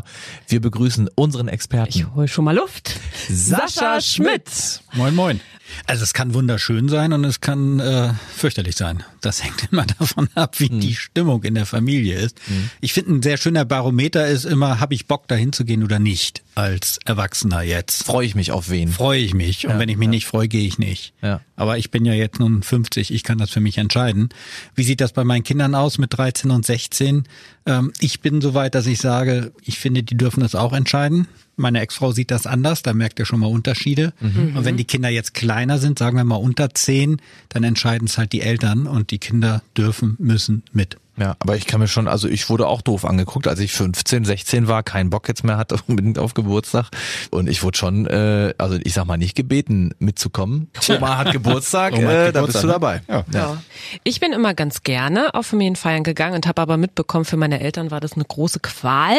Wir 0.49 0.61
begrüßen 0.61 1.09
unseren 1.15 1.49
Experten 1.49 1.91
Ich 1.91 2.15
hol 2.15 2.29
schon 2.29 2.45
mal 2.45 2.57
Luft. 2.57 2.99
Sascha 3.29 4.01
Schmidt. 4.01 4.83
Moin, 4.95 5.15
moin. 5.15 5.41
Also 5.87 6.05
es 6.05 6.13
kann 6.15 6.35
wunderschön 6.35 6.89
sein 6.89 7.13
und 7.13 7.25
es 7.25 7.41
kann 7.41 7.81
äh, 7.81 8.13
fürchterlich 8.37 8.77
sein. 8.77 9.03
Das 9.21 9.43
hängt 9.45 9.73
immer 9.73 9.87
davon 9.87 10.29
ab, 10.35 10.61
wie 10.61 10.69
die 10.69 10.95
Stimmung 10.95 11.43
in 11.43 11.55
der 11.55 11.67
Familie 11.67 12.19
ist. 12.19 12.41
Ich 12.81 12.93
finde, 12.93 13.15
ein 13.15 13.23
sehr 13.23 13.37
schöner 13.37 13.65
Barometer 13.65 14.27
ist 14.27 14.45
immer, 14.45 14.81
habe 14.81 14.95
ich 14.95 15.07
Bock 15.07 15.29
dahin 15.29 15.53
zu 15.53 15.65
gehen 15.65 15.83
oder 15.83 15.99
nicht 15.99 16.43
als 16.55 16.99
Erwachsener 17.05 17.63
jetzt. 17.63 18.05
Freue 18.05 18.27
ich 18.27 18.35
mich 18.35 18.53
auf 18.53 18.71
wen? 18.71 18.89
Freue 18.89 19.21
ich 19.21 19.35
mich 19.35 19.67
und 19.67 19.79
wenn 19.79 19.89
ich 19.89 19.97
mich 19.97 20.09
nicht 20.09 20.27
freue, 20.27 20.49
gehe 20.49 20.67
ich 20.67 20.79
nicht. 20.79 21.15
Ja. 21.23 21.41
Aber 21.57 21.79
ich 21.79 21.91
bin 21.91 22.05
ja 22.05 22.13
jetzt 22.13 22.41
nun 22.41 22.63
50, 22.63 23.13
ich 23.13 23.23
kann 23.23 23.39
das 23.39 23.51
für 23.51 23.61
mich 23.61 23.79
entscheiden. 23.79 24.29
Wie 24.75 24.85
sieht 24.85 25.01
das 25.01 25.13
bei 25.13 25.25
meinen 25.25 25.43
Kindern 25.43 25.75
aus 25.75 25.99
mit 25.99 26.17
13 26.17 26.51
und 26.51 26.65
16? 26.65 27.25
Ähm, 27.67 27.93
ich 28.01 28.21
bin 28.21 28.41
so 28.41 28.55
weit, 28.55 28.75
dass 28.75 28.87
ich 28.87 28.99
sage, 28.99 29.53
ich 29.63 29.79
finde, 29.79 30.03
die 30.03 30.17
dürfen 30.17 30.41
das 30.41 30.55
auch 30.55 30.73
entscheiden. 30.73 31.29
Meine 31.57 31.81
Ex-Frau 31.81 32.13
sieht 32.13 32.31
das 32.31 32.47
anders, 32.47 32.83
da 32.83 32.93
merkt 32.95 33.19
ihr 33.19 33.27
schon 33.27 33.41
mal 33.41 33.47
Unterschiede. 33.47 34.13
Und 34.21 34.65
wenn 34.65 34.77
die 34.77 34.85
Kinder 34.85 35.09
jetzt 35.09 35.35
kleiner 35.35 35.79
sind, 35.79 35.99
sagen 35.99 36.17
wir 36.17 36.25
mal 36.25 36.37
unter 36.37 36.75
10, 36.75 37.21
dann 37.49 37.65
entscheiden 37.65 38.07
es 38.07 38.19
halt 38.19 38.33
die 38.33 38.41
Eltern 38.41 38.87
und 38.87 39.11
die 39.11 39.19
Kinder 39.19 39.63
dürfen, 39.77 40.17
müssen 40.19 40.63
mit. 40.73 40.97
Ja, 41.17 41.37
aber 41.39 41.57
ich 41.57 41.67
kann 41.67 41.81
mir 41.81 41.87
schon, 41.87 42.09
also 42.09 42.29
ich 42.29 42.51
wurde 42.51 42.67
auch 42.67 42.83
doof 42.83 43.05
angeguckt, 43.05 43.47
als 43.47 43.61
ich 43.61 43.73
15, 43.73 44.25
16 44.25 44.67
war, 44.67 44.83
keinen 44.83 45.11
Bock 45.11 45.29
jetzt 45.29 45.45
mehr 45.45 45.57
hatte, 45.57 45.77
unbedingt 45.87 46.19
auf 46.19 46.35
Geburtstag. 46.35 46.87
Und 47.31 47.49
ich 47.49 47.63
wurde 47.63 47.79
schon, 47.79 48.07
äh, 48.07 48.55
also 48.59 48.77
ich 48.83 48.95
sag 48.95 49.07
mal 49.07 49.17
nicht 49.17 49.37
gebeten, 49.37 49.95
mitzukommen. 49.99 50.71
Oma 50.89 51.19
hat 51.19 51.33
Geburtstag, 51.33 51.93
Oma 51.97 52.03
hat 52.03 52.11
äh, 52.11 52.33
da 52.33 52.41
Geburtstag, 52.41 52.47
bist 52.47 52.63
du 52.63 52.67
ne? 52.67 52.73
dabei. 52.73 53.03
Ja. 53.09 53.25
Ja. 53.33 53.63
Ich 54.03 54.19
bin 54.19 54.33
immer 54.33 54.55
ganz 54.55 54.83
gerne 54.83 55.35
auf 55.35 55.47
Familienfeiern 55.47 56.03
gegangen 56.03 56.35
und 56.35 56.47
habe 56.47 56.61
aber 56.61 56.77
mitbekommen, 56.77 57.25
für 57.25 57.37
meine 57.37 57.61
Eltern 57.61 57.91
war 57.91 58.01
das 58.01 58.15
eine 58.15 58.25
große 58.25 58.61
Qual. 58.61 59.17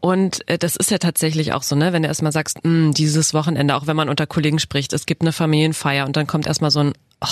Und 0.00 0.46
äh, 0.48 0.58
das 0.58 0.76
ist 0.76 0.90
ja 0.90 0.98
tatsächlich 0.98 1.52
auch 1.54 1.62
so, 1.62 1.76
ne, 1.76 1.92
wenn 1.94 2.02
du 2.02 2.08
erstmal 2.08 2.32
sagst, 2.32 2.58
"Hm, 2.62 2.92
dieses 2.92 3.32
Wochenende, 3.32 3.74
auch 3.74 3.86
wenn 3.86 3.96
man 3.96 4.08
unter 4.08 4.26
Kollegen 4.26 4.58
spricht, 4.58 4.92
es 4.92 5.06
gibt 5.06 5.22
eine 5.22 5.32
Familienfeier 5.32 6.04
und 6.04 6.16
dann 6.16 6.26
kommt 6.26 6.46
erstmal 6.46 6.70
so 6.70 6.80
ein, 6.80 6.92
oh, 7.22 7.26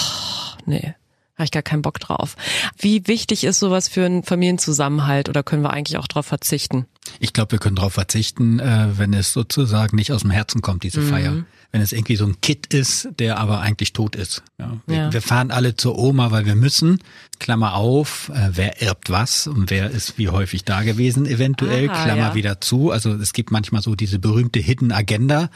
nee. 0.64 0.94
Habe 1.40 1.46
ich 1.46 1.52
gar 1.52 1.62
keinen 1.62 1.80
Bock 1.80 1.98
drauf. 2.00 2.36
Wie 2.78 3.06
wichtig 3.06 3.44
ist 3.44 3.60
sowas 3.60 3.88
für 3.88 4.04
einen 4.04 4.22
Familienzusammenhalt 4.22 5.30
oder 5.30 5.42
können 5.42 5.62
wir 5.62 5.70
eigentlich 5.70 5.96
auch 5.96 6.06
darauf 6.06 6.26
verzichten? 6.26 6.84
Ich 7.18 7.32
glaube, 7.32 7.52
wir 7.52 7.58
können 7.58 7.76
darauf 7.76 7.94
verzichten, 7.94 8.60
äh, 8.60 8.88
wenn 8.98 9.14
es 9.14 9.32
sozusagen 9.32 9.96
nicht 9.96 10.12
aus 10.12 10.20
dem 10.20 10.30
Herzen 10.30 10.60
kommt, 10.60 10.82
diese 10.82 11.00
Feier. 11.00 11.44
Wenn 11.72 11.80
es 11.80 11.92
irgendwie 11.92 12.16
so 12.16 12.26
ein 12.26 12.42
Kit 12.42 12.74
ist, 12.74 13.08
der 13.18 13.38
aber 13.38 13.60
eigentlich 13.60 13.94
tot 13.94 14.16
ist. 14.16 14.42
Ja. 14.58 14.76
Wir, 14.86 14.96
Ja. 14.96 15.12
wir 15.14 15.22
fahren 15.22 15.50
alle 15.50 15.76
zur 15.76 15.98
Oma, 15.98 16.30
weil 16.30 16.44
wir 16.44 16.56
müssen. 16.56 16.98
Klammer 17.40 17.74
auf, 17.74 18.30
äh, 18.32 18.50
wer 18.52 18.80
erbt 18.82 19.10
was 19.10 19.48
und 19.48 19.70
wer 19.70 19.90
ist 19.90 20.18
wie 20.18 20.28
häufig 20.28 20.64
da 20.64 20.82
gewesen 20.82 21.26
eventuell. 21.26 21.88
Aha, 21.88 22.04
Klammer 22.04 22.28
ja. 22.28 22.34
wieder 22.34 22.60
zu. 22.60 22.90
Also 22.90 23.14
es 23.14 23.32
gibt 23.32 23.50
manchmal 23.50 23.82
so 23.82 23.96
diese 23.96 24.18
berühmte 24.18 24.60
Hidden 24.60 24.92
Agenda. 24.92 25.50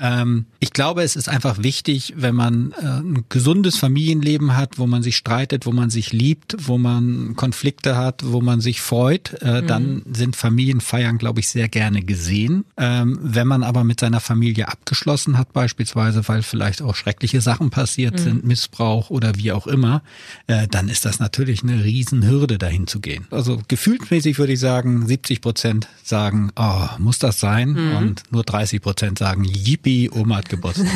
Ähm, 0.00 0.46
ich 0.60 0.72
glaube, 0.72 1.02
es 1.02 1.16
ist 1.16 1.28
einfach 1.28 1.62
wichtig, 1.62 2.14
wenn 2.16 2.34
man 2.34 2.72
äh, 2.72 2.86
ein 2.86 3.24
gesundes 3.28 3.76
Familienleben 3.76 4.56
hat, 4.56 4.78
wo 4.78 4.86
man 4.86 5.02
sich 5.02 5.16
streitet, 5.16 5.66
wo 5.66 5.72
man 5.72 5.90
sich 5.90 6.12
liebt, 6.12 6.56
wo 6.58 6.78
man 6.78 7.34
Konflikte 7.36 7.96
hat, 7.96 8.22
wo 8.24 8.40
man 8.40 8.60
sich 8.60 8.80
freut, 8.80 9.34
äh, 9.42 9.62
dann 9.62 10.02
sind 10.12 10.36
Familienfeiern, 10.36 11.18
glaube 11.18 11.40
ich, 11.40 11.48
sehr 11.48 11.68
gerne 11.68 12.02
gesehen. 12.02 12.64
Ähm, 12.76 13.18
wenn 13.20 13.48
man 13.48 13.62
aber 13.62 13.84
mit 13.84 14.00
seiner 14.00 14.20
Familie 14.20 14.68
abgeschlossen 14.68 15.36
hat, 15.36 15.52
beispielsweise, 15.52 16.26
weil 16.28 16.42
vielleicht 16.42 16.80
auch 16.80 16.94
schreckliche 16.94 17.40
Sachen 17.40 17.70
passiert 17.70 18.20
sind, 18.20 18.44
Missbrauch 18.44 19.10
oder 19.10 19.36
wie 19.36 19.52
auch 19.52 19.66
immer, 19.66 20.02
äh, 20.46 20.68
dann 20.68 20.88
ist 20.88 21.04
das 21.04 21.18
natürlich 21.24 21.62
eine 21.62 21.82
Riesenhürde, 21.82 22.58
dahin 22.58 22.86
zu 22.86 23.00
gehen. 23.00 23.26
Also 23.30 23.58
gefühlsmäßig 23.66 24.38
würde 24.38 24.52
ich 24.52 24.60
sagen, 24.60 25.06
70 25.06 25.40
Prozent 25.40 25.88
sagen, 26.02 26.50
oh, 26.54 26.86
muss 26.98 27.18
das 27.18 27.40
sein? 27.40 27.74
Und 27.96 28.22
nur 28.30 28.44
30 28.44 28.82
Prozent 28.82 29.18
sagen, 29.18 29.44
yippie, 29.44 30.10
Oma 30.10 30.36
hat 30.36 30.50
Geburtstag. 30.50 30.86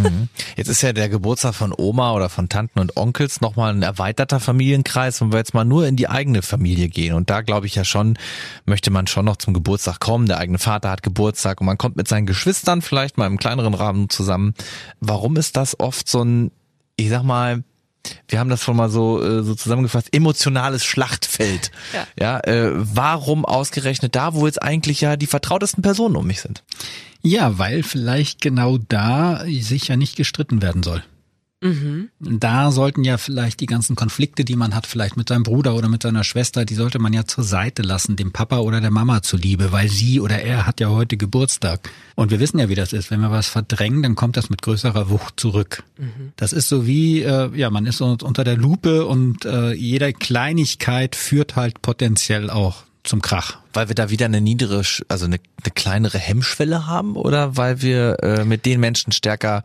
Jetzt 0.56 0.68
ist 0.68 0.82
ja 0.82 0.92
der 0.92 1.08
Geburtstag 1.08 1.54
von 1.54 1.72
Oma 1.74 2.12
oder 2.12 2.28
von 2.28 2.50
Tanten 2.50 2.80
und 2.80 2.98
Onkels 2.98 3.40
nochmal 3.40 3.72
ein 3.72 3.82
erweiterter 3.82 4.40
Familienkreis, 4.40 5.22
wenn 5.22 5.32
wir 5.32 5.38
jetzt 5.38 5.54
mal 5.54 5.64
nur 5.64 5.86
in 5.86 5.96
die 5.96 6.08
eigene 6.08 6.42
Familie 6.42 6.88
gehen. 6.88 7.14
Und 7.14 7.30
da 7.30 7.40
glaube 7.40 7.66
ich 7.66 7.74
ja 7.74 7.84
schon, 7.84 8.18
möchte 8.66 8.90
man 8.90 9.06
schon 9.06 9.24
noch 9.24 9.36
zum 9.36 9.54
Geburtstag 9.54 10.00
kommen. 10.00 10.26
Der 10.26 10.38
eigene 10.38 10.58
Vater 10.58 10.90
hat 10.90 11.02
Geburtstag 11.02 11.60
und 11.60 11.66
man 11.66 11.78
kommt 11.78 11.96
mit 11.96 12.08
seinen 12.08 12.26
Geschwistern 12.26 12.82
vielleicht 12.82 13.16
mal 13.16 13.26
im 13.26 13.38
kleineren 13.38 13.72
Rahmen 13.72 14.10
zusammen. 14.10 14.52
Warum 15.00 15.36
ist 15.36 15.56
das 15.56 15.80
oft 15.80 16.08
so 16.08 16.22
ein, 16.22 16.50
ich 16.96 17.08
sag 17.08 17.22
mal, 17.22 17.64
wir 18.28 18.38
haben 18.38 18.50
das 18.50 18.62
schon 18.62 18.76
mal 18.76 18.88
so, 18.88 19.22
äh, 19.22 19.42
so 19.42 19.54
zusammengefasst, 19.54 20.14
emotionales 20.14 20.84
Schlachtfeld. 20.84 21.70
Ja. 21.92 22.06
ja 22.18 22.40
äh, 22.40 22.72
warum 22.74 23.44
ausgerechnet 23.44 24.14
da, 24.14 24.34
wo 24.34 24.46
jetzt 24.46 24.62
eigentlich 24.62 25.00
ja 25.00 25.16
die 25.16 25.26
vertrautesten 25.26 25.82
Personen 25.82 26.16
um 26.16 26.26
mich 26.26 26.40
sind? 26.40 26.62
Ja, 27.22 27.58
weil 27.58 27.82
vielleicht 27.82 28.40
genau 28.40 28.78
da 28.78 29.44
sich 29.44 29.88
ja 29.88 29.96
nicht 29.96 30.16
gestritten 30.16 30.62
werden 30.62 30.82
soll. 30.82 31.02
Da 32.20 32.70
sollten 32.70 33.02
ja 33.02 33.18
vielleicht 33.18 33.58
die 33.60 33.66
ganzen 33.66 33.96
Konflikte, 33.96 34.44
die 34.44 34.54
man 34.54 34.74
hat, 34.76 34.86
vielleicht 34.86 35.16
mit 35.16 35.28
seinem 35.28 35.42
Bruder 35.42 35.74
oder 35.74 35.88
mit 35.88 36.02
seiner 36.02 36.22
Schwester, 36.22 36.64
die 36.64 36.74
sollte 36.74 37.00
man 37.00 37.12
ja 37.12 37.24
zur 37.24 37.42
Seite 37.42 37.82
lassen, 37.82 38.14
dem 38.14 38.32
Papa 38.32 38.58
oder 38.58 38.80
der 38.80 38.92
Mama 38.92 39.22
zuliebe, 39.22 39.72
weil 39.72 39.88
sie 39.88 40.20
oder 40.20 40.40
er 40.40 40.66
hat 40.66 40.78
ja 40.78 40.88
heute 40.90 41.16
Geburtstag. 41.16 41.90
Und 42.14 42.30
wir 42.30 42.38
wissen 42.38 42.60
ja, 42.60 42.68
wie 42.68 42.76
das 42.76 42.92
ist. 42.92 43.10
Wenn 43.10 43.20
wir 43.20 43.32
was 43.32 43.48
verdrängen, 43.48 44.02
dann 44.02 44.14
kommt 44.14 44.36
das 44.36 44.50
mit 44.50 44.62
größerer 44.62 45.10
Wucht 45.10 45.40
zurück. 45.40 45.82
Das 46.36 46.52
ist 46.52 46.68
so 46.68 46.86
wie, 46.86 47.22
äh, 47.22 47.50
ja, 47.56 47.70
man 47.70 47.86
ist 47.86 48.00
unter 48.00 48.44
der 48.44 48.56
Lupe 48.56 49.06
und 49.06 49.44
äh, 49.44 49.72
jede 49.72 50.12
Kleinigkeit 50.12 51.16
führt 51.16 51.56
halt 51.56 51.82
potenziell 51.82 52.50
auch 52.50 52.84
zum 53.02 53.20
Krach. 53.20 53.58
Weil 53.72 53.88
wir 53.88 53.94
da 53.96 54.10
wieder 54.10 54.26
eine 54.26 54.40
niedere, 54.40 54.82
also 55.08 55.24
eine, 55.24 55.40
eine 55.62 55.72
kleinere 55.74 56.18
Hemmschwelle 56.18 56.86
haben 56.86 57.16
oder 57.16 57.56
weil 57.56 57.82
wir 57.82 58.22
äh, 58.22 58.44
mit 58.44 58.64
den 58.64 58.78
Menschen 58.78 59.12
stärker 59.12 59.64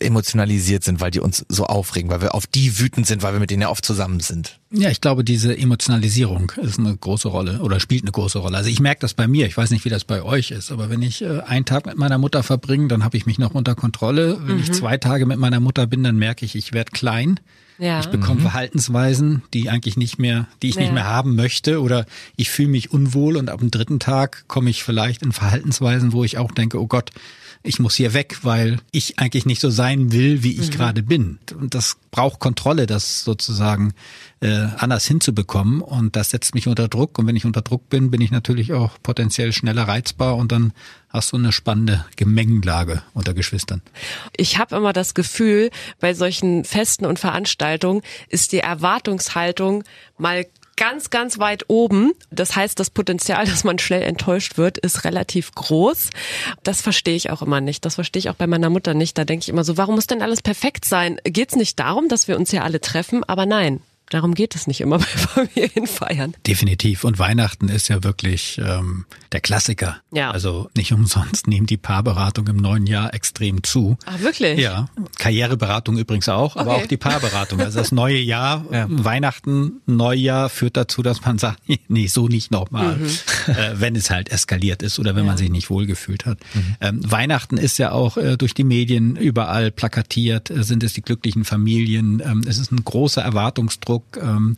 emotionalisiert 0.00 0.84
sind, 0.84 1.00
weil 1.00 1.10
die 1.10 1.20
uns 1.20 1.44
so 1.48 1.64
aufregen, 1.66 2.10
weil 2.10 2.20
wir 2.20 2.34
auf 2.34 2.46
die 2.46 2.78
wütend 2.78 3.06
sind, 3.06 3.22
weil 3.22 3.32
wir 3.32 3.40
mit 3.40 3.50
denen 3.50 3.62
ja 3.62 3.68
oft 3.68 3.84
zusammen 3.84 4.20
sind. 4.20 4.58
Ja, 4.72 4.90
ich 4.90 5.00
glaube, 5.00 5.24
diese 5.24 5.56
Emotionalisierung 5.56 6.52
ist 6.62 6.78
eine 6.78 6.96
große 6.96 7.28
Rolle 7.28 7.60
oder 7.60 7.80
spielt 7.80 8.02
eine 8.04 8.12
große 8.12 8.38
Rolle. 8.38 8.56
Also 8.56 8.70
ich 8.70 8.80
merke 8.80 9.00
das 9.00 9.14
bei 9.14 9.26
mir. 9.26 9.46
Ich 9.46 9.56
weiß 9.56 9.70
nicht, 9.70 9.84
wie 9.84 9.88
das 9.88 10.04
bei 10.04 10.22
euch 10.22 10.50
ist, 10.50 10.70
aber 10.70 10.90
wenn 10.90 11.02
ich 11.02 11.22
äh, 11.22 11.40
einen 11.40 11.64
Tag 11.64 11.86
mit 11.86 11.96
meiner 11.96 12.18
Mutter 12.18 12.42
verbringe, 12.42 12.88
dann 12.88 13.04
habe 13.04 13.16
ich 13.16 13.26
mich 13.26 13.38
noch 13.38 13.54
unter 13.54 13.74
Kontrolle. 13.74 14.38
Wenn 14.44 14.58
ich 14.58 14.72
zwei 14.72 14.96
Tage 14.96 15.26
mit 15.26 15.38
meiner 15.38 15.60
Mutter 15.60 15.86
bin, 15.86 16.02
dann 16.02 16.16
merke 16.16 16.44
ich, 16.44 16.54
ich 16.54 16.72
werde 16.72 16.90
klein. 16.92 17.40
Ja. 17.78 18.00
Ich 18.00 18.06
bekomme 18.08 18.40
Verhaltensweisen, 18.42 19.42
die 19.54 19.70
eigentlich 19.70 19.96
nicht 19.96 20.18
mehr, 20.18 20.46
die 20.62 20.68
ich 20.68 20.74
Ja. 20.74 20.82
nicht 20.82 20.92
mehr 20.92 21.06
haben 21.06 21.34
möchte 21.34 21.80
oder 21.80 22.04
ich 22.36 22.50
fühle 22.50 22.68
mich 22.68 22.90
unwohl 22.92 23.36
und 23.36 23.48
ab 23.48 23.60
dem 23.60 23.70
dritten 23.70 23.98
Tag 23.98 24.44
komme 24.48 24.68
ich 24.68 24.84
vielleicht 24.84 25.22
in 25.22 25.32
Verhaltensweisen, 25.32 26.12
wo 26.12 26.22
ich 26.22 26.36
auch 26.36 26.52
denke, 26.52 26.78
oh 26.80 26.86
Gott, 26.86 27.10
ich 27.62 27.78
muss 27.78 27.94
hier 27.94 28.14
weg, 28.14 28.38
weil 28.42 28.78
ich 28.90 29.18
eigentlich 29.18 29.44
nicht 29.44 29.60
so 29.60 29.68
sein 29.68 30.12
will, 30.12 30.42
wie 30.42 30.58
ich 30.58 30.70
gerade 30.70 31.02
bin. 31.02 31.38
Und 31.54 31.74
das 31.74 31.96
braucht 32.10 32.40
Kontrolle, 32.40 32.86
das 32.86 33.22
sozusagen 33.22 33.92
äh, 34.40 34.68
anders 34.78 35.06
hinzubekommen. 35.06 35.82
Und 35.82 36.16
das 36.16 36.30
setzt 36.30 36.54
mich 36.54 36.68
unter 36.68 36.88
Druck. 36.88 37.18
Und 37.18 37.26
wenn 37.26 37.36
ich 37.36 37.44
unter 37.44 37.60
Druck 37.60 37.90
bin, 37.90 38.10
bin 38.10 38.22
ich 38.22 38.30
natürlich 38.30 38.72
auch 38.72 38.96
potenziell 39.02 39.52
schneller 39.52 39.86
reizbar 39.86 40.36
und 40.36 40.52
dann 40.52 40.72
hast 41.10 41.32
du 41.32 41.36
eine 41.36 41.52
spannende 41.52 42.06
Gemengenlage 42.16 43.02
unter 43.12 43.34
Geschwistern. 43.34 43.82
Ich 44.36 44.58
habe 44.58 44.76
immer 44.76 44.94
das 44.94 45.12
Gefühl, 45.12 45.70
bei 45.98 46.14
solchen 46.14 46.64
Festen 46.64 47.04
und 47.04 47.18
Veranstaltungen 47.18 48.00
ist 48.28 48.52
die 48.52 48.60
Erwartungshaltung 48.60 49.84
mal 50.16 50.46
ganz, 50.80 51.10
ganz 51.10 51.38
weit 51.38 51.66
oben. 51.68 52.12
Das 52.30 52.56
heißt, 52.56 52.80
das 52.80 52.90
Potenzial, 52.90 53.44
dass 53.46 53.62
man 53.62 53.78
schnell 53.78 54.02
enttäuscht 54.02 54.56
wird, 54.56 54.78
ist 54.78 55.04
relativ 55.04 55.52
groß. 55.54 56.10
Das 56.64 56.80
verstehe 56.80 57.14
ich 57.14 57.30
auch 57.30 57.42
immer 57.42 57.60
nicht. 57.60 57.84
Das 57.84 57.96
verstehe 57.96 58.18
ich 58.18 58.30
auch 58.30 58.34
bei 58.34 58.46
meiner 58.46 58.70
Mutter 58.70 58.94
nicht. 58.94 59.16
Da 59.18 59.24
denke 59.24 59.44
ich 59.44 59.50
immer 59.50 59.62
so, 59.62 59.76
warum 59.76 59.94
muss 59.94 60.06
denn 60.06 60.22
alles 60.22 60.42
perfekt 60.42 60.86
sein? 60.86 61.20
Geht 61.24 61.50
es 61.50 61.56
nicht 61.56 61.78
darum, 61.78 62.08
dass 62.08 62.26
wir 62.26 62.36
uns 62.36 62.50
ja 62.50 62.62
alle 62.62 62.80
treffen? 62.80 63.22
Aber 63.24 63.44
nein, 63.44 63.82
Darum 64.10 64.34
geht 64.34 64.54
es 64.54 64.66
nicht 64.66 64.80
immer 64.80 64.98
bei 64.98 65.04
Familienfeiern. 65.06 66.34
Definitiv. 66.46 67.04
Und 67.04 67.18
Weihnachten 67.18 67.68
ist 67.68 67.88
ja 67.88 68.02
wirklich 68.04 68.60
ähm, 68.62 69.06
der 69.32 69.40
Klassiker. 69.40 69.96
Ja. 70.12 70.30
Also 70.30 70.68
nicht 70.76 70.92
umsonst 70.92 71.46
nimmt 71.46 71.70
die 71.70 71.76
Paarberatung 71.76 72.46
im 72.48 72.56
neuen 72.56 72.86
Jahr 72.86 73.14
extrem 73.14 73.62
zu. 73.62 73.96
Ach, 74.06 74.20
wirklich? 74.20 74.58
Ja. 74.58 74.88
Karriereberatung 75.18 75.96
übrigens 75.96 76.28
auch, 76.28 76.56
aber 76.56 76.72
Okay. 76.74 76.82
auch 76.82 76.86
die 76.88 76.96
Paarberatung. 76.96 77.60
Also 77.60 77.78
das 77.78 77.92
neue 77.92 78.18
Jahr, 78.18 78.64
Weihnachten, 78.88 79.80
Neujahr 79.86 80.48
führt 80.48 80.76
dazu, 80.76 81.02
dass 81.02 81.24
man 81.24 81.38
sagt, 81.38 81.60
nee, 81.88 82.06
so 82.06 82.28
nicht 82.28 82.50
nochmal. 82.50 82.98
Äh, 83.46 83.74
wenn 83.74 83.96
es 83.96 84.10
halt 84.10 84.30
eskaliert 84.30 84.82
ist 84.82 84.98
oder 84.98 85.14
wenn 85.16 85.24
man 85.26 85.36
sich 85.36 85.50
nicht 85.50 85.70
wohlgefühlt 85.70 86.26
hat. 86.26 86.38
Ähm, 86.80 87.00
Weihnachten 87.10 87.56
ist 87.56 87.78
ja 87.78 87.92
auch 87.92 88.16
äh, 88.16 88.36
durch 88.36 88.54
die 88.54 88.64
Medien 88.64 89.16
überall 89.16 89.70
plakatiert, 89.70 90.50
äh, 90.50 90.62
sind 90.64 90.82
es 90.82 90.92
die 90.94 91.02
glücklichen 91.02 91.44
Familien. 91.44 92.20
Ähm, 92.24 92.42
es 92.46 92.58
ist 92.58 92.72
ein 92.72 92.84
großer 92.84 93.22
Erwartungsdruck. 93.22 93.99
Ähm, 94.20 94.56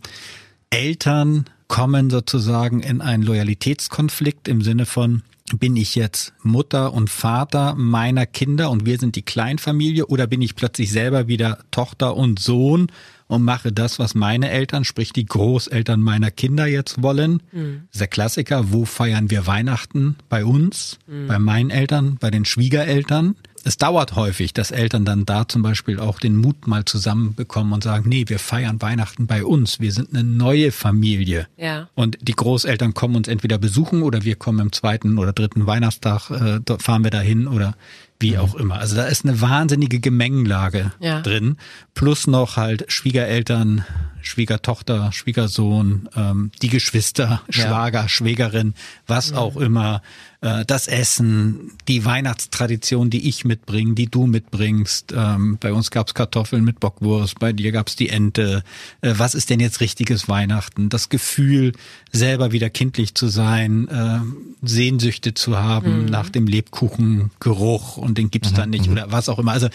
Eltern 0.70 1.44
kommen 1.68 2.10
sozusagen 2.10 2.80
in 2.80 3.00
einen 3.00 3.22
Loyalitätskonflikt 3.22 4.48
im 4.48 4.62
Sinne 4.62 4.86
von, 4.86 5.22
bin 5.58 5.76
ich 5.76 5.94
jetzt 5.94 6.32
Mutter 6.42 6.92
und 6.92 7.10
Vater 7.10 7.74
meiner 7.74 8.26
Kinder 8.26 8.70
und 8.70 8.86
wir 8.86 8.98
sind 8.98 9.16
die 9.16 9.22
Kleinfamilie 9.22 10.06
oder 10.06 10.26
bin 10.26 10.40
ich 10.42 10.54
plötzlich 10.54 10.90
selber 10.90 11.28
wieder 11.28 11.58
Tochter 11.70 12.16
und 12.16 12.38
Sohn 12.38 12.88
und 13.26 13.42
mache 13.42 13.72
das, 13.72 13.98
was 13.98 14.14
meine 14.14 14.50
Eltern, 14.50 14.84
sprich 14.84 15.12
die 15.12 15.24
Großeltern 15.24 16.00
meiner 16.00 16.30
Kinder 16.30 16.66
jetzt 16.66 17.02
wollen? 17.02 17.42
Das 17.52 17.92
ist 17.92 18.00
der 18.00 18.08
Klassiker, 18.08 18.72
wo 18.72 18.84
feiern 18.84 19.30
wir 19.30 19.46
Weihnachten? 19.46 20.16
Bei 20.28 20.44
uns, 20.44 20.98
bei 21.28 21.38
meinen 21.38 21.70
Eltern, 21.70 22.16
bei 22.20 22.30
den 22.30 22.44
Schwiegereltern. 22.44 23.36
Es 23.64 23.76
dauert 23.76 24.16
häufig, 24.16 24.52
dass 24.52 24.70
Eltern 24.70 25.04
dann 25.04 25.24
da 25.24 25.46
zum 25.46 25.62
Beispiel 25.62 26.00
auch 26.00 26.18
den 26.18 26.36
Mut 26.36 26.66
mal 26.66 26.84
zusammenbekommen 26.84 27.72
und 27.72 27.84
sagen, 27.84 28.08
nee, 28.08 28.24
wir 28.26 28.38
feiern 28.38 28.82
Weihnachten 28.82 29.26
bei 29.26 29.44
uns. 29.44 29.78
Wir 29.80 29.92
sind 29.92 30.10
eine 30.12 30.24
neue 30.24 30.72
Familie. 30.72 31.46
Ja. 31.56 31.88
Und 31.94 32.18
die 32.20 32.32
Großeltern 32.34 32.94
kommen 32.94 33.14
uns 33.16 33.28
entweder 33.28 33.58
besuchen 33.58 34.02
oder 34.02 34.24
wir 34.24 34.36
kommen 34.36 34.58
im 34.60 34.72
zweiten 34.72 35.18
oder 35.18 35.32
dritten 35.32 35.66
Weihnachtstag, 35.66 36.30
äh, 36.30 36.60
fahren 36.78 37.04
wir 37.04 37.10
dahin 37.10 37.46
oder 37.46 37.74
wie 38.18 38.38
auch 38.38 38.54
immer. 38.54 38.76
Also 38.78 38.96
da 38.96 39.04
ist 39.06 39.24
eine 39.24 39.40
wahnsinnige 39.40 39.98
Gemengelage 40.00 40.92
Ja. 41.00 41.20
drin. 41.22 41.56
Plus 41.94 42.26
noch 42.26 42.56
halt 42.56 42.84
Schwiegereltern, 42.90 43.84
Schwiegertochter, 44.22 45.10
Schwiegersohn, 45.12 46.08
ähm, 46.16 46.52
die 46.62 46.68
Geschwister, 46.68 47.42
Schwager, 47.48 48.08
Schwägerin, 48.08 48.74
was 49.06 49.32
auch 49.32 49.56
immer, 49.56 50.02
äh, 50.42 50.64
das 50.66 50.88
Essen, 50.88 51.72
die 51.88 52.04
Weihnachtstradition, 52.04 53.10
die 53.10 53.28
ich 53.28 53.44
mitbringe, 53.44 53.94
die 53.94 54.06
du 54.06 54.26
mitbringst. 54.26 55.14
Ähm, 55.16 55.56
bei 55.60 55.72
uns 55.72 55.90
gab's 55.90 56.14
Kartoffeln 56.14 56.64
mit 56.64 56.80
Bockwurst, 56.80 57.38
bei 57.38 57.52
dir 57.52 57.72
gab's 57.72 57.96
die 57.96 58.08
Ente. 58.08 58.64
Äh, 59.00 59.14
was 59.16 59.34
ist 59.34 59.50
denn 59.50 59.60
jetzt 59.60 59.80
richtiges 59.80 60.28
Weihnachten? 60.28 60.88
Das 60.88 61.08
Gefühl, 61.08 61.72
selber 62.10 62.52
wieder 62.52 62.70
kindlich 62.70 63.14
zu 63.14 63.28
sein, 63.28 63.88
äh, 63.88 64.20
Sehnsüchte 64.66 65.32
zu 65.32 65.58
haben 65.58 66.06
nach 66.06 66.28
dem 66.28 66.46
Lebkuchengeruch 66.46 67.96
und 67.96 68.18
den 68.18 68.30
gibt's 68.30 68.52
dann 68.52 68.70
nicht 68.70 68.88
oder 68.88 69.10
was 69.12 69.28
auch 69.28 69.38
immer. 69.38 69.52
Also 69.52 69.68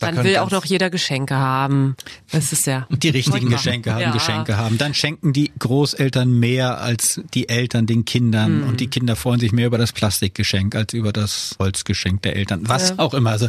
Dann 0.00 0.22
will 0.24 0.36
auch 0.38 0.50
noch 0.50 0.64
jeder 0.64 0.90
Geschenke 0.90 1.36
haben. 1.36 1.96
Das 2.32 2.52
ist 2.52 2.66
ja. 2.66 2.86
die 2.90 3.10
richtigen. 3.10 3.48
Geschenke 3.48 3.92
haben, 3.92 4.00
Ja. 4.02 4.10
Geschenke 4.10 4.56
haben. 4.56 4.76
Dann 4.76 4.92
schenken 4.92 5.32
die 5.32 5.52
Großeltern 5.58 6.30
mehr 6.30 6.80
als 6.80 7.20
die 7.32 7.48
Eltern 7.48 7.86
den 7.86 8.04
Kindern 8.04 8.62
Hm. 8.62 8.68
und 8.68 8.80
die 8.80 8.88
Kinder 8.88 9.16
freuen 9.16 9.40
sich 9.40 9.52
mehr 9.52 9.66
über 9.68 9.78
das 9.78 9.92
Plastikgeschenk 9.92 10.74
als 10.74 10.92
über 10.94 11.12
das 11.12 11.56
Holzgeschenk 11.58 12.22
der 12.22 12.36
Eltern. 12.36 12.62
Was 12.68 12.98
auch 12.98 13.14
immer. 13.14 13.30
Also 13.30 13.46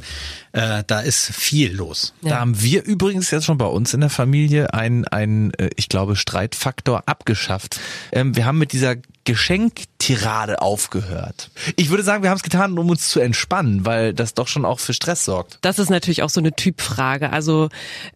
äh, 0.51 0.83
da 0.85 0.99
ist 1.01 1.25
viel 1.33 1.73
los. 1.73 2.13
Da 2.21 2.39
haben 2.39 2.61
wir 2.61 2.83
übrigens 2.85 3.31
jetzt 3.31 3.45
schon 3.45 3.57
bei 3.57 3.65
uns 3.65 3.93
in 3.93 4.01
der 4.01 4.09
Familie 4.11 4.73
einen, 4.73 5.05
einen 5.05 5.51
äh, 5.55 5.71
ich 5.75 5.89
glaube, 5.89 6.15
Streitfaktor 6.15 7.03
abgeschafft. 7.07 7.79
Ähm, 8.11 8.35
wir 8.35 8.45
haben 8.45 8.59
mit 8.59 8.71
dieser 8.71 8.95
Geschenktirade 9.25 10.61
aufgehört. 10.61 11.49
Ich 11.75 11.89
würde 11.89 12.03
sagen, 12.03 12.23
wir 12.23 12.29
haben 12.29 12.37
es 12.37 12.43
getan, 12.43 12.77
um 12.77 12.89
uns 12.89 13.09
zu 13.09 13.19
entspannen, 13.19 13.85
weil 13.85 14.13
das 14.13 14.33
doch 14.35 14.47
schon 14.47 14.65
auch 14.65 14.79
für 14.79 14.93
Stress 14.93 15.25
sorgt. 15.25 15.57
Das 15.61 15.79
ist 15.79 15.89
natürlich 15.89 16.23
auch 16.23 16.29
so 16.29 16.39
eine 16.39 16.53
Typfrage. 16.53 17.31
Also 17.31 17.69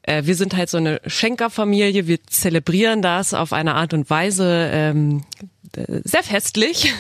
äh, 0.04 0.24
wir 0.26 0.36
sind 0.36 0.56
halt 0.56 0.70
so 0.70 0.78
eine 0.78 1.02
Schenkerfamilie, 1.06 2.08
wir 2.08 2.24
zelebrieren 2.26 3.02
das 3.02 3.34
auf 3.34 3.54
eine 3.54 3.76
Art 3.76 3.94
und 3.94 4.10
Weise 4.10 4.70
ähm, 4.72 5.24
äh, 5.76 6.02
sehr 6.04 6.24
festlich 6.24 6.94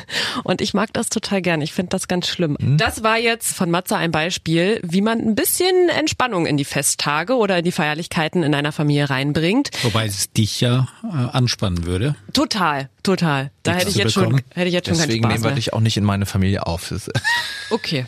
und 0.43 0.61
ich 0.61 0.73
mag 0.73 0.93
das 0.93 1.09
total 1.09 1.41
gern. 1.41 1.61
Ich 1.61 1.73
finde 1.73 1.89
das 1.89 2.07
ganz 2.07 2.27
schlimm. 2.27 2.57
Das 2.59 3.03
war 3.03 3.17
jetzt 3.17 3.55
von 3.55 3.71
Matze 3.71 3.95
ein 3.95 4.11
Beispiel, 4.11 4.79
wie 4.83 5.01
man 5.01 5.19
ein 5.19 5.35
bisschen 5.35 5.89
Entspannung 5.89 6.45
in 6.45 6.57
die 6.57 6.65
Festtage 6.65 7.35
oder 7.35 7.59
in 7.59 7.65
die 7.65 7.71
Feierlichkeiten 7.71 8.43
in 8.43 8.53
einer 8.53 8.71
Familie 8.71 9.09
reinbringt. 9.09 9.71
Wobei 9.83 10.05
es 10.05 10.31
dich 10.31 10.61
ja 10.61 10.87
äh, 11.03 11.15
anspannen 11.31 11.85
würde. 11.85 12.15
Total, 12.33 12.89
total. 13.03 13.51
Da 13.63 13.73
hätte 13.73 13.89
ich 13.89 13.95
jetzt 13.95 14.13
schon, 14.13 14.41
hätte 14.53 14.67
ich 14.67 14.73
jetzt 14.73 14.87
schon 14.87 14.97
keinen 14.97 15.07
Deswegen 15.07 15.23
Spaß 15.23 15.33
nehmen 15.33 15.43
wir 15.43 15.49
mehr. 15.49 15.55
dich 15.55 15.73
auch 15.73 15.79
nicht 15.79 15.97
in 15.97 16.03
meine 16.03 16.25
Familie 16.25 16.65
auf. 16.65 16.93
Okay. 17.71 18.05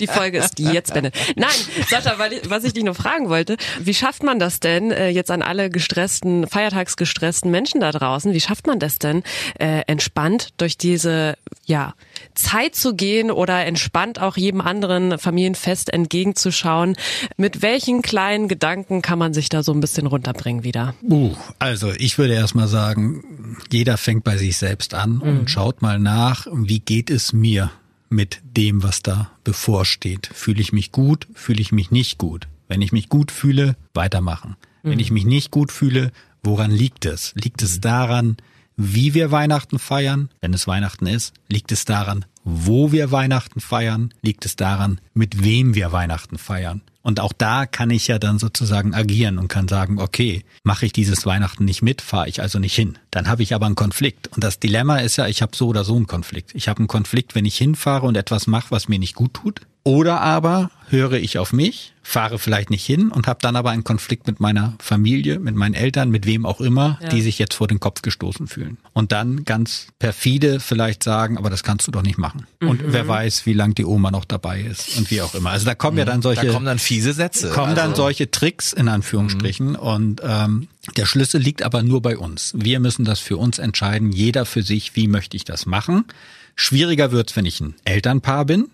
Die 0.00 0.06
Folge 0.06 0.38
ist 0.38 0.58
die 0.58 0.64
jetzt 0.64 0.92
beendet. 0.92 1.14
Nein, 1.36 1.48
Sascha, 1.88 2.18
weil 2.18 2.32
ich, 2.34 2.50
was 2.50 2.64
ich 2.64 2.72
dich 2.72 2.84
noch 2.84 2.96
fragen 2.96 3.28
wollte, 3.28 3.56
wie 3.80 3.94
schafft 3.94 4.22
man 4.22 4.38
das 4.38 4.60
denn 4.60 4.90
äh, 4.90 5.08
jetzt 5.08 5.30
an 5.30 5.42
alle 5.42 5.70
gestressten, 5.70 6.46
feiertagsgestressten 6.46 7.50
Menschen 7.50 7.80
da 7.80 7.90
draußen, 7.92 8.32
wie 8.32 8.40
schafft 8.40 8.66
man 8.66 8.78
das 8.78 8.98
denn, 8.98 9.22
äh, 9.58 9.82
entspannt 9.86 10.50
durch 10.56 10.78
diese 10.78 11.36
ja, 11.64 11.94
Zeit 12.36 12.74
zu 12.74 12.94
gehen 12.94 13.30
oder 13.30 13.64
entspannt 13.66 14.20
auch 14.20 14.36
jedem 14.36 14.60
anderen 14.60 15.18
Familienfest 15.18 15.92
entgegenzuschauen? 15.92 16.96
Mit 17.36 17.62
welchen 17.62 18.02
kleinen 18.02 18.48
Gedanken 18.48 19.02
kann 19.02 19.18
man 19.18 19.34
sich 19.34 19.48
da 19.48 19.62
so 19.62 19.72
ein 19.72 19.80
bisschen 19.80 20.06
runterbringen 20.06 20.64
wieder? 20.64 20.94
Uh, 21.02 21.34
also 21.58 21.92
ich 21.96 22.18
würde 22.18 22.34
erstmal 22.34 22.68
sagen, 22.68 23.56
jeder 23.70 23.96
fängt 23.96 24.24
bei 24.24 24.36
sich 24.36 24.56
selbst 24.56 24.94
an 24.94 25.18
und 25.18 25.50
schaut 25.50 25.82
mal 25.82 25.98
nach, 25.98 26.46
wie 26.52 26.80
geht 26.80 27.10
es 27.10 27.32
mir 27.32 27.70
mit 28.08 28.40
dem, 28.44 28.82
was 28.82 29.02
da 29.02 29.30
bevorsteht. 29.44 30.30
Fühle 30.32 30.60
ich 30.60 30.72
mich 30.72 30.92
gut, 30.92 31.26
fühle 31.34 31.60
ich 31.60 31.72
mich 31.72 31.90
nicht 31.90 32.18
gut. 32.18 32.48
Wenn 32.68 32.82
ich 32.82 32.92
mich 32.92 33.08
gut 33.08 33.30
fühle, 33.30 33.76
weitermachen. 33.94 34.56
Wenn 34.82 35.00
ich 35.00 35.10
mich 35.10 35.24
nicht 35.24 35.50
gut 35.50 35.72
fühle, 35.72 36.12
woran 36.44 36.70
liegt 36.70 37.06
es? 37.06 37.32
Liegt 37.34 37.60
es 37.62 37.80
daran, 37.80 38.36
wie 38.76 39.14
wir 39.14 39.30
Weihnachten 39.30 39.78
feiern? 39.78 40.28
Wenn 40.40 40.54
es 40.54 40.66
Weihnachten 40.66 41.06
ist, 41.06 41.34
liegt 41.48 41.72
es 41.72 41.84
daran, 41.84 42.24
wo 42.44 42.92
wir 42.92 43.10
Weihnachten 43.10 43.60
feiern? 43.60 44.12
Liegt 44.22 44.44
es 44.44 44.56
daran, 44.56 45.00
mit 45.14 45.42
wem 45.42 45.74
wir 45.74 45.92
Weihnachten 45.92 46.38
feiern? 46.38 46.82
Und 47.02 47.20
auch 47.20 47.32
da 47.32 47.66
kann 47.66 47.90
ich 47.90 48.08
ja 48.08 48.18
dann 48.18 48.38
sozusagen 48.38 48.92
agieren 48.92 49.38
und 49.38 49.46
kann 49.46 49.68
sagen, 49.68 50.00
okay, 50.00 50.44
mache 50.64 50.86
ich 50.86 50.92
dieses 50.92 51.24
Weihnachten 51.24 51.64
nicht 51.64 51.80
mit, 51.80 52.02
fahre 52.02 52.28
ich 52.28 52.42
also 52.42 52.58
nicht 52.58 52.74
hin. 52.74 52.98
Dann 53.12 53.28
habe 53.28 53.44
ich 53.44 53.54
aber 53.54 53.66
einen 53.66 53.76
Konflikt. 53.76 54.28
Und 54.28 54.42
das 54.42 54.58
Dilemma 54.58 54.98
ist 54.98 55.16
ja, 55.16 55.28
ich 55.28 55.40
habe 55.40 55.56
so 55.56 55.68
oder 55.68 55.84
so 55.84 55.94
einen 55.94 56.08
Konflikt. 56.08 56.54
Ich 56.54 56.68
habe 56.68 56.78
einen 56.78 56.88
Konflikt, 56.88 57.36
wenn 57.36 57.44
ich 57.44 57.56
hinfahre 57.56 58.06
und 58.06 58.16
etwas 58.16 58.48
mache, 58.48 58.72
was 58.72 58.88
mir 58.88 58.98
nicht 58.98 59.14
gut 59.14 59.34
tut. 59.34 59.60
Oder 59.86 60.20
aber 60.20 60.72
höre 60.88 61.12
ich 61.12 61.38
auf 61.38 61.52
mich, 61.52 61.92
fahre 62.02 62.40
vielleicht 62.40 62.70
nicht 62.70 62.84
hin 62.84 63.12
und 63.12 63.28
habe 63.28 63.38
dann 63.40 63.54
aber 63.54 63.70
einen 63.70 63.84
Konflikt 63.84 64.26
mit 64.26 64.40
meiner 64.40 64.74
Familie, 64.80 65.38
mit 65.38 65.54
meinen 65.54 65.74
Eltern, 65.74 66.10
mit 66.10 66.26
wem 66.26 66.44
auch 66.44 66.60
immer, 66.60 66.98
die 67.12 67.22
sich 67.22 67.38
jetzt 67.38 67.54
vor 67.54 67.68
den 67.68 67.78
Kopf 67.78 68.02
gestoßen 68.02 68.48
fühlen. 68.48 68.78
Und 68.94 69.12
dann 69.12 69.44
ganz 69.44 69.86
perfide 70.00 70.58
vielleicht 70.58 71.04
sagen, 71.04 71.38
aber 71.38 71.50
das 71.50 71.62
kannst 71.62 71.86
du 71.86 71.92
doch 71.92 72.02
nicht 72.02 72.18
machen. 72.18 72.48
Und 72.60 72.82
wer 72.84 73.06
weiß, 73.06 73.46
wie 73.46 73.52
lang 73.52 73.74
die 73.76 73.84
Oma 73.84 74.10
noch 74.10 74.24
dabei 74.24 74.60
ist 74.60 74.98
und 74.98 75.08
wie 75.12 75.22
auch 75.22 75.36
immer. 75.36 75.50
Also 75.50 75.66
da 75.66 75.76
kommen 75.76 75.98
ja 75.98 76.04
dann 76.04 76.20
solche 76.20 76.46
Da 76.46 76.52
kommen 76.52 76.66
dann 76.66 76.80
fiese 76.80 77.12
Sätze. 77.12 77.50
kommen 77.50 77.76
dann 77.76 77.90
Also- 77.90 78.02
solche 78.02 78.28
Tricks 78.32 78.72
in 78.72 78.88
Anführungsstrichen 78.88 79.76
und 79.76 80.20
ähm, 80.24 80.66
der 80.96 81.06
Schlüssel 81.06 81.40
liegt 81.40 81.62
aber 81.62 81.84
nur 81.84 82.02
bei 82.02 82.18
uns. 82.18 82.54
Wir 82.56 82.80
müssen 82.80 83.04
das 83.04 83.20
für 83.20 83.36
uns 83.36 83.60
entscheiden, 83.60 84.10
jeder 84.10 84.46
für 84.46 84.64
sich, 84.64 84.96
wie 84.96 85.06
möchte 85.06 85.36
ich 85.36 85.44
das 85.44 85.64
machen. 85.64 86.06
Schwieriger 86.56 87.12
wird's, 87.12 87.36
wenn 87.36 87.46
ich 87.46 87.60
ein 87.60 87.74
Elternpaar 87.84 88.46
bin, 88.46 88.68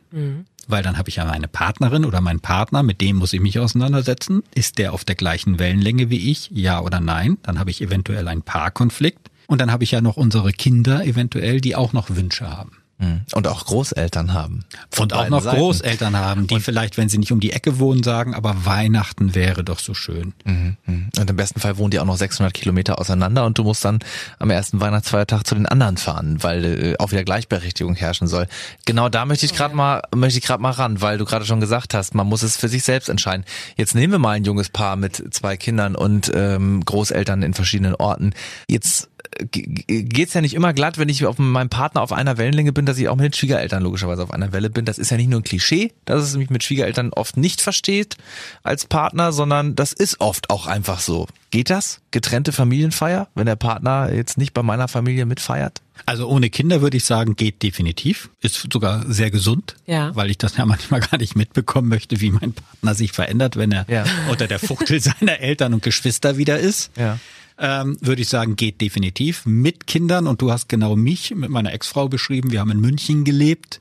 weil 0.69 0.83
dann 0.83 0.97
habe 0.97 1.09
ich 1.09 1.17
ja 1.17 1.25
meine 1.25 1.49
Partnerin 1.49 2.05
oder 2.05 2.21
meinen 2.21 2.41
Partner, 2.41 2.83
mit 2.83 3.01
dem 3.01 3.17
muss 3.17 3.33
ich 3.33 3.41
mich 3.41 3.59
auseinandersetzen. 3.59 4.45
Ist 4.55 4.79
der 4.79 4.93
auf 4.93 5.05
der 5.05 5.17
gleichen 5.17 5.59
Wellenlänge 5.59 6.09
wie 6.09 6.31
ich? 6.31 6.49
Ja 6.53 6.81
oder 6.81 7.01
nein? 7.01 7.39
Dann 7.43 7.59
habe 7.59 7.71
ich 7.71 7.83
eventuell 7.83 8.29
einen 8.29 8.43
Paarkonflikt. 8.43 9.29
Und 9.49 9.61
dann 9.61 9.73
habe 9.73 9.85
ich 9.85 9.91
ja 9.91 10.01
noch 10.01 10.17
unsere 10.17 10.53
Kinder 10.53 11.05
eventuell, 11.05 11.61
die 11.61 11.77
auch 11.77 11.93
noch 11.93 12.11
Wünsche 12.11 12.49
haben. 12.49 12.79
Mhm. 13.03 13.23
Und 13.35 13.49
auch 13.49 13.67
Großeltern 13.67 14.33
haben. 14.33 14.65
Von 14.91 15.05
Und 15.05 15.15
auch 15.15 15.29
noch 15.29 15.43
Seiten. 15.43 15.57
Großeltern 15.57 16.17
haben, 16.17 16.47
die 16.47 16.61
vielleicht, 16.61 16.97
wenn 16.97 17.09
sie 17.09 17.19
nicht 17.19 17.33
um 17.33 17.41
die 17.41 17.53
Ecke 17.53 17.81
wohnen, 17.81 18.03
sagen, 18.03 18.35
aber 18.35 18.65
Weihnachten 18.65 19.35
wäre 19.35 19.65
doch 19.65 19.81
so 19.81 19.93
schön. 19.93 20.33
Mhm. 20.45 20.77
Und 21.19 21.31
im 21.31 21.37
besten 21.37 21.59
Fall 21.59 21.79
wohnen 21.79 21.91
die 21.91 21.99
auch 21.99 22.05
noch 22.05 22.17
600 22.17 22.55
Kilometer 22.55 23.01
auseinander 23.01 23.45
und 23.45 23.59
du 23.59 23.65
musst 23.65 23.85
dann 23.85 23.99
am 24.39 24.51
ersten 24.51 24.81
Weihnachtsfeiertag 24.81 25.45
zu 25.47 25.57
den 25.57 25.67
anderen 25.67 25.97
fahren, 25.97 26.43
weil 26.43 26.65
äh, 26.65 26.97
auch 26.99 27.11
wieder 27.11 27.25
Gleichberechtigung 27.25 27.97
herrschen 27.97 28.29
soll. 28.29 28.47
Genau 28.85 29.09
da 29.09 29.27
möchte 29.27 29.47
ich 29.47 29.55
gerade 29.55 29.75
mal 29.75 30.03
möchte 30.15 30.39
ich 30.39 30.45
gerade 30.45 30.63
mal 30.63 30.71
ran, 30.71 31.01
weil 31.01 31.19
du 31.19 31.25
gerade 31.25 31.45
schon 31.45 31.61
gesagt 31.61 31.95
hast, 31.95 32.15
man 32.15 32.29
muss 32.29 32.43
es 32.43 32.57
für 32.57 32.69
sich 32.69 32.85
selbst 32.85 33.09
entscheiden. 33.09 33.45
Jetzt 33.77 33.95
nehmen 33.97 34.13
wir 34.13 34.19
mal 34.21 34.37
ein 34.37 34.45
junges 34.45 34.69
Paar 34.69 34.95
mit 34.95 35.35
zwei 35.35 35.57
Kindern 35.57 35.97
und 35.97 36.31
ähm, 36.35 36.85
Großeltern 36.85 37.43
in 37.43 37.55
verschiedenen 37.55 37.97
Orten. 37.97 38.33
Jetzt 38.69 39.09
geht's 39.51 40.35
ja 40.35 40.41
nicht 40.41 40.55
immer 40.55 40.73
glatt, 40.73 40.99
wenn 40.99 41.09
ich 41.09 41.25
auf 41.27 41.39
meinem 41.39 41.69
Partner 41.71 42.03
auf 42.03 42.13
einer 42.13 42.39
Wellenlänge 42.39 42.73
bin, 42.73 42.87
dass 42.87 42.99
ich 42.99 43.09
auch 43.09 43.17
mit 43.17 43.25
den 43.25 43.33
Schwiegereltern 43.33 43.83
logischerweise 43.83 44.23
auf 44.23 44.31
einer 44.31 44.53
Welle 44.53 44.71
bin. 44.71 44.85
Das 44.85 44.99
ist 44.99 45.11
ja 45.11 45.17
nicht 45.17 45.29
nur 45.31 45.41
ein 45.41 45.45
Klischee, 45.45 45.93
dass 46.05 46.23
es 46.23 46.37
mich 46.37 46.51
mit 46.51 46.63
Schwiegereltern 46.63 47.11
oft 47.13 47.37
nicht 47.37 47.61
versteht 47.61 48.17
als 48.63 48.85
Partner, 48.87 49.33
sondern 49.33 49.75
das 49.75 49.93
ist 49.93 50.21
oft 50.21 50.51
auch 50.51 50.67
einfach 50.67 51.01
so. 51.01 51.27
Geht 51.51 51.71
das? 51.71 52.01
Getrennte 52.11 52.53
Familienfeier, 52.53 53.29
wenn 53.35 53.47
der 53.47 53.57
Partner 53.57 54.13
jetzt 54.13 54.39
nicht 54.39 54.55
bei 54.55 54.63
meiner 54.63 54.89
Familie 54.89 55.27
mitfeiert? 55.27 55.81
Also 56.07 56.27
ohne 56.29 56.51
Kinder 56.51 56.81
würde 56.81 56.97
ich 56.97 57.05
sagen, 57.05 57.37
geht 57.37 57.63
definitiv. 57.63 58.31
Ist 58.41 58.67
sogar 58.73 59.05
sehr 59.11 59.31
gesund, 59.31 59.77
Ja. 59.87 60.15
weil 60.17 60.31
ich 60.31 60.39
das 60.39 60.57
ja 60.57 60.65
manchmal 60.67 61.01
gar 61.01 61.19
nicht 61.19 61.37
mitbekommen 61.37 61.89
möchte, 61.89 62.21
wie 62.21 62.31
mein 62.31 62.55
Partner 62.55 62.95
sich 62.95 63.13
verändert, 63.13 63.57
wenn 63.57 63.73
er 63.73 63.87
Ja. 63.89 64.05
unter 64.31 64.47
der 64.49 64.59
Fuchtel 64.59 65.01
seiner 65.01 65.41
Eltern 65.41 65.75
und 65.75 65.83
Geschwister 65.83 66.37
wieder 66.39 66.59
ist. 66.59 66.91
Ja. 66.97 67.19
Ähm, 67.59 67.97
würde 68.01 68.23
ich 68.23 68.29
sagen, 68.29 68.57
geht 68.57 68.81
definitiv. 68.81 69.45
Mit 69.47 69.87
Kindern, 69.87 70.27
und 70.27 70.41
du 70.43 70.51
hast 70.51 70.69
genau 70.69 70.97
mich 70.97 71.35
mit 71.35 71.51
meiner 71.51 71.73
Ex-Frau 71.73 72.09
beschrieben, 72.09 72.51
wir 72.51 72.61
haben 72.61 72.71
in 72.71 72.81
München 72.81 73.25
gelebt, 73.25 73.81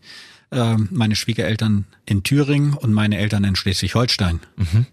ähm, 0.53 0.89
meine 0.91 1.15
Schwiegereltern 1.15 1.85
in 2.05 2.23
Thüringen 2.23 2.73
und 2.73 2.91
meine 2.91 3.17
Eltern 3.17 3.45
in 3.45 3.55
Schleswig-Holstein. 3.55 4.41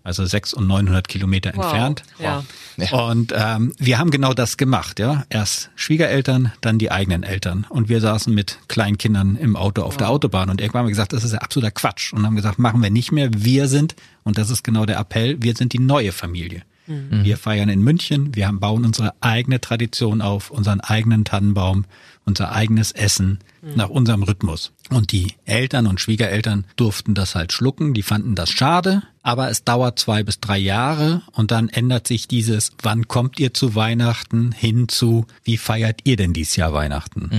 Also 0.04 0.24
sechs 0.24 0.54
und 0.54 0.68
900 0.68 1.08
Kilometer 1.08 1.50
Wow. 1.56 1.64
entfernt. 1.64 2.02
Ja. 2.20 2.44
Und 2.92 3.34
ähm, 3.36 3.72
wir 3.76 3.98
haben 3.98 4.12
genau 4.12 4.34
das 4.34 4.56
gemacht, 4.56 5.00
ja. 5.00 5.24
Erst 5.30 5.70
Schwiegereltern, 5.74 6.52
dann 6.60 6.78
die 6.78 6.92
eigenen 6.92 7.24
Eltern. 7.24 7.66
Und 7.70 7.88
wir 7.88 8.00
saßen 8.00 8.32
mit 8.32 8.60
kleinen 8.68 8.98
Kindern 8.98 9.34
im 9.34 9.56
Auto 9.56 9.82
auf 9.82 9.96
der 9.96 10.10
Autobahn 10.10 10.48
und 10.48 10.60
irgendwann 10.60 10.80
haben 10.80 10.86
wir 10.86 10.90
gesagt, 10.92 11.12
das 11.12 11.24
ist 11.24 11.32
ja 11.32 11.40
absoluter 11.40 11.72
Quatsch. 11.72 12.12
Und 12.12 12.24
haben 12.24 12.36
gesagt, 12.36 12.60
machen 12.60 12.80
wir 12.80 12.90
nicht 12.90 13.10
mehr. 13.10 13.28
Wir 13.34 13.66
sind, 13.66 13.96
und 14.22 14.38
das 14.38 14.50
ist 14.50 14.62
genau 14.62 14.86
der 14.86 14.98
Appell, 15.00 15.42
wir 15.42 15.56
sind 15.56 15.72
die 15.72 15.80
neue 15.80 16.12
Familie. 16.12 16.62
Wir 16.88 17.36
feiern 17.36 17.68
in 17.68 17.82
München, 17.82 18.34
wir 18.34 18.46
haben, 18.46 18.60
bauen 18.60 18.84
unsere 18.84 19.14
eigene 19.20 19.60
Tradition 19.60 20.22
auf, 20.22 20.50
unseren 20.50 20.80
eigenen 20.80 21.24
Tannenbaum, 21.24 21.84
unser 22.24 22.52
eigenes 22.52 22.92
Essen 22.92 23.38
nach 23.74 23.88
unserem 23.88 24.22
Rhythmus. 24.22 24.72
Und 24.90 25.12
die 25.12 25.34
Eltern 25.44 25.86
und 25.86 26.00
Schwiegereltern 26.00 26.64
durften 26.76 27.14
das 27.14 27.34
halt 27.34 27.52
schlucken, 27.52 27.94
die 27.94 28.02
fanden 28.02 28.34
das 28.34 28.50
schade, 28.50 29.02
aber 29.22 29.50
es 29.50 29.64
dauert 29.64 29.98
zwei 29.98 30.22
bis 30.22 30.40
drei 30.40 30.58
Jahre 30.58 31.22
und 31.32 31.50
dann 31.50 31.68
ändert 31.68 32.06
sich 32.06 32.28
dieses, 32.28 32.72
wann 32.82 33.08
kommt 33.08 33.40
ihr 33.40 33.52
zu 33.52 33.74
Weihnachten 33.74 34.52
hin 34.52 34.88
zu, 34.88 35.26
wie 35.44 35.56
feiert 35.56 36.00
ihr 36.04 36.16
denn 36.16 36.32
dieses 36.32 36.56
Jahr 36.56 36.72
Weihnachten? 36.72 37.30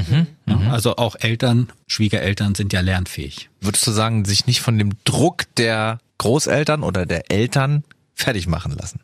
Ja, 0.45 0.71
also 0.71 0.97
auch 0.97 1.15
Eltern, 1.19 1.69
Schwiegereltern 1.87 2.55
sind 2.55 2.73
ja 2.73 2.81
lernfähig. 2.81 3.49
Würdest 3.61 3.87
du 3.87 3.91
sagen, 3.91 4.25
sich 4.25 4.45
nicht 4.45 4.61
von 4.61 4.77
dem 4.77 4.91
Druck 5.03 5.45
der 5.57 5.99
Großeltern 6.17 6.83
oder 6.83 7.05
der 7.05 7.31
Eltern 7.31 7.83
fertig 8.13 8.47
machen 8.47 8.75
lassen? 8.77 8.99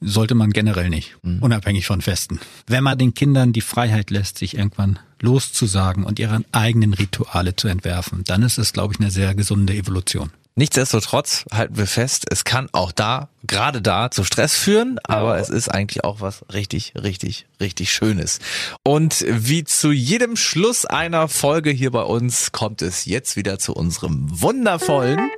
Sollte 0.00 0.34
man 0.34 0.50
generell 0.50 0.88
nicht, 0.90 1.16
unabhängig 1.40 1.86
von 1.86 2.00
Festen. 2.00 2.40
Wenn 2.66 2.84
man 2.84 2.98
den 2.98 3.14
Kindern 3.14 3.52
die 3.52 3.60
Freiheit 3.60 4.10
lässt, 4.10 4.38
sich 4.38 4.56
irgendwann 4.56 4.98
loszusagen 5.20 6.04
und 6.04 6.18
ihre 6.18 6.42
eigenen 6.52 6.94
Rituale 6.94 7.54
zu 7.56 7.68
entwerfen, 7.68 8.24
dann 8.24 8.42
ist 8.42 8.58
es, 8.58 8.72
glaube 8.72 8.94
ich, 8.94 9.00
eine 9.00 9.10
sehr 9.10 9.34
gesunde 9.34 9.74
Evolution. 9.74 10.30
Nichtsdestotrotz 10.56 11.44
halten 11.52 11.76
wir 11.76 11.86
fest, 11.86 12.26
es 12.28 12.44
kann 12.44 12.68
auch 12.72 12.92
da, 12.92 13.28
gerade 13.44 13.80
da, 13.80 14.10
zu 14.10 14.24
Stress 14.24 14.54
führen, 14.54 14.98
aber 15.04 15.38
es 15.38 15.48
ist 15.48 15.68
eigentlich 15.68 16.04
auch 16.04 16.20
was 16.20 16.44
richtig, 16.52 16.92
richtig, 17.00 17.46
richtig 17.60 17.92
Schönes. 17.92 18.40
Und 18.82 19.24
wie 19.26 19.64
zu 19.64 19.92
jedem 19.92 20.36
Schluss 20.36 20.84
einer 20.84 21.28
Folge 21.28 21.70
hier 21.70 21.92
bei 21.92 22.02
uns 22.02 22.52
kommt 22.52 22.82
es 22.82 23.04
jetzt 23.04 23.36
wieder 23.36 23.58
zu 23.58 23.72
unserem 23.74 24.26
wundervollen 24.28 25.30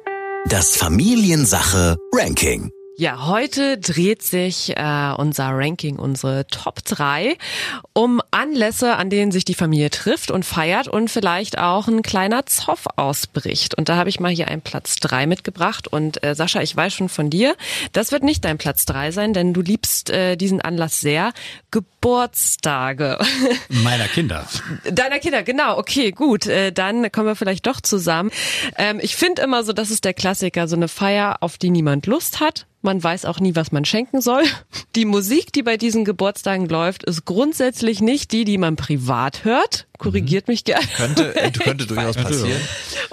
Das 0.46 0.77
Familiensache 0.77 1.98
Ranking. 2.12 2.72
Ja, 3.03 3.27
heute 3.27 3.79
dreht 3.79 4.23
sich 4.23 4.77
äh, 4.77 5.15
unser 5.17 5.49
Ranking, 5.49 5.97
unsere 5.97 6.47
Top 6.47 6.85
3 6.85 7.37
um 7.95 8.23
Anlässe, 8.31 8.95
an 8.95 9.11
denen 9.11 9.33
sich 9.33 9.45
die 9.45 9.55
Familie 9.55 9.91
trifft 9.91 10.31
und 10.31 10.45
feiert 10.45 10.87
und 10.87 11.11
vielleicht 11.11 11.59
auch 11.59 11.88
ein 11.88 12.03
kleiner 12.03 12.47
Zoff 12.47 12.87
ausbricht. 12.95 13.77
Und 13.77 13.88
da 13.88 13.97
habe 13.97 14.09
ich 14.09 14.21
mal 14.21 14.31
hier 14.31 14.47
einen 14.47 14.62
Platz 14.62 15.01
3 15.01 15.27
mitgebracht. 15.27 15.88
Und 15.88 16.23
äh, 16.23 16.37
Sascha, 16.37 16.62
ich 16.62 16.77
weiß 16.77 16.95
schon 16.95 17.09
von 17.09 17.29
dir, 17.29 17.57
das 17.93 18.12
wird 18.12 18.23
nicht 18.23 18.45
dein 18.45 18.57
Platz 18.57 18.85
3 18.85 19.11
sein, 19.11 19.33
denn 19.33 19.53
du 19.53 19.62
liebst 19.62 20.09
äh, 20.09 20.37
diesen 20.37 20.61
Anlass 20.61 21.01
sehr. 21.01 21.33
Geburtstage. 21.73 23.19
Meiner 23.69 24.07
Kinder. 24.07 24.47
Deiner 24.88 25.19
Kinder, 25.19 25.43
genau, 25.43 25.77
okay, 25.77 26.12
gut. 26.12 26.47
Äh, 26.47 26.71
dann 26.71 27.11
kommen 27.11 27.27
wir 27.27 27.35
vielleicht 27.35 27.67
doch 27.67 27.81
zusammen. 27.81 28.31
Ähm, 28.79 29.01
ich 29.03 29.17
finde 29.17 29.43
immer 29.43 29.65
so, 29.65 29.73
das 29.73 29.91
ist 29.91 30.05
der 30.05 30.15
Klassiker, 30.15 30.69
so 30.69 30.77
eine 30.77 30.87
Feier, 30.87 31.38
auf 31.41 31.59
die 31.59 31.71
niemand 31.71 32.07
Lust 32.07 32.38
hat. 32.38 32.67
Man 32.83 33.03
weiß 33.03 33.25
auch 33.27 33.38
nie, 33.38 33.55
was 33.55 33.71
man 33.71 33.85
schenken 33.85 34.21
soll. 34.21 34.42
Die 34.97 35.05
Musik, 35.05 35.53
die 35.53 35.62
bei 35.62 35.77
diesen 35.77 36.05
Geburtstagen 36.05 36.68
läuft, 36.68 37.05
ist 37.05 37.25
grundsätzlich 37.25 38.01
nicht 38.01 38.33
die, 38.33 38.45
die 38.45 38.59
man 38.59 38.77
privat 38.77 39.45
hört. 39.45 39.87
Korrigiert 40.03 40.49
mich 40.49 40.65
gerne. 40.65 40.85
könnte, 40.97 41.33
könnte 41.62 41.87
durchaus 41.87 42.17
passieren. 42.17 42.61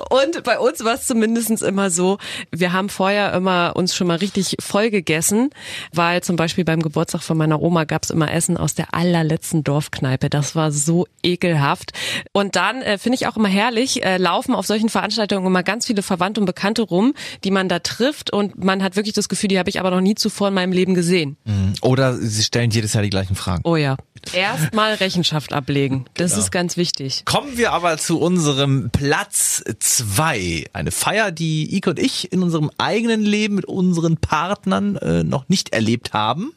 Und 0.09 0.43
bei 0.43 0.57
uns 0.57 0.83
war 0.83 0.95
es 0.95 1.05
zumindest 1.05 1.61
immer 1.61 1.91
so, 1.91 2.17
wir 2.51 2.73
haben 2.73 2.89
vorher 2.89 3.33
immer 3.33 3.75
uns 3.75 3.95
schon 3.95 4.07
mal 4.07 4.17
richtig 4.17 4.57
voll 4.59 4.89
gegessen, 4.89 5.51
weil 5.93 6.23
zum 6.23 6.35
Beispiel 6.35 6.63
beim 6.65 6.81
Geburtstag 6.81 7.21
von 7.21 7.37
meiner 7.37 7.61
Oma 7.61 7.83
gab 7.83 8.03
es 8.03 8.09
immer 8.09 8.33
Essen 8.33 8.57
aus 8.57 8.73
der 8.73 8.93
allerletzten 8.93 9.63
Dorfkneipe. 9.63 10.31
Das 10.31 10.55
war 10.55 10.71
so 10.71 11.05
ekelhaft. 11.21 11.91
Und 12.33 12.55
dann 12.55 12.81
äh, 12.81 12.97
finde 12.97 13.17
ich 13.17 13.27
auch 13.27 13.37
immer 13.37 13.49
herrlich, 13.49 14.03
äh, 14.03 14.17
laufen 14.17 14.55
auf 14.55 14.65
solchen 14.65 14.89
Veranstaltungen 14.89 15.45
immer 15.45 15.63
ganz 15.63 15.85
viele 15.85 16.01
Verwandte 16.01 16.39
und 16.41 16.45
Bekannte 16.45 16.81
rum, 16.81 17.13
die 17.43 17.51
man 17.51 17.69
da 17.69 17.79
trifft 17.79 18.31
und 18.31 18.63
man 18.63 18.81
hat 18.81 18.95
wirklich 18.95 19.13
das 19.13 19.29
Gefühl, 19.29 19.49
die 19.49 19.59
habe 19.59 19.69
ich 19.69 19.79
aber 19.79 19.91
noch 19.91 20.01
nie 20.01 20.15
zuvor 20.15 20.47
in 20.47 20.55
meinem 20.55 20.71
Leben 20.71 20.95
gesehen. 20.95 21.37
Oder 21.81 22.15
sie 22.15 22.43
stellen 22.43 22.71
jedes 22.71 22.93
Jahr 22.93 23.03
die 23.03 23.09
gleichen 23.09 23.35
Fragen. 23.35 23.61
Oh 23.63 23.75
ja. 23.75 23.95
Erstmal 24.33 24.93
Rechenschaft 24.95 25.53
ablegen. 25.53 26.05
Das 26.15 26.37
ist 26.37 26.51
ganz 26.51 26.77
wichtig. 26.77 27.23
Kommen 27.25 27.57
wir 27.57 27.71
aber 27.73 27.97
zu 27.97 28.19
unserem 28.19 28.89
Platz 28.91 29.63
zwei. 29.79 30.65
Eine 30.73 30.91
Feier, 30.91 31.31
die 31.31 31.75
Ike 31.75 31.91
und 31.91 31.99
ich 31.99 32.31
in 32.31 32.43
unserem 32.43 32.69
eigenen 32.77 33.21
Leben 33.21 33.55
mit 33.55 33.65
unseren 33.65 34.17
Partnern 34.17 34.95
äh, 34.97 35.23
noch 35.23 35.49
nicht 35.49 35.73
erlebt 35.73 36.13
haben. 36.13 36.53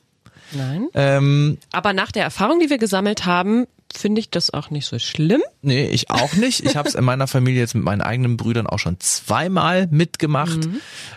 Nein. 0.53 0.89
Ähm, 0.95 1.59
Aber 1.73 1.93
nach 1.93 2.13
der 2.13 2.25
Erfahrung, 2.25 2.61
die 2.61 2.69
wir 2.71 2.79
gesammelt 2.79 3.25
haben, 3.25 3.67
finde 3.95 4.21
ich 4.21 4.31
das 4.31 4.53
auch 4.53 4.71
nicht 4.71 4.87
so 4.87 4.99
schlimm. 4.99 5.43
nee, 5.61 5.87
ich 5.87 6.11
auch 6.11 6.35
nicht. 6.35 6.65
Ich 6.65 6.77
habe 6.77 6.89
es 6.89 6.95
in 6.95 7.05
meiner 7.05 7.27
Familie 7.27 7.61
jetzt 7.61 7.75
mit 7.75 7.85
meinen 7.85 8.01
eigenen 8.01 8.37
Brüdern 8.37 8.67
auch 8.67 8.79
schon 8.79 8.99
zweimal 9.01 9.87
mitgemacht. 9.91 10.69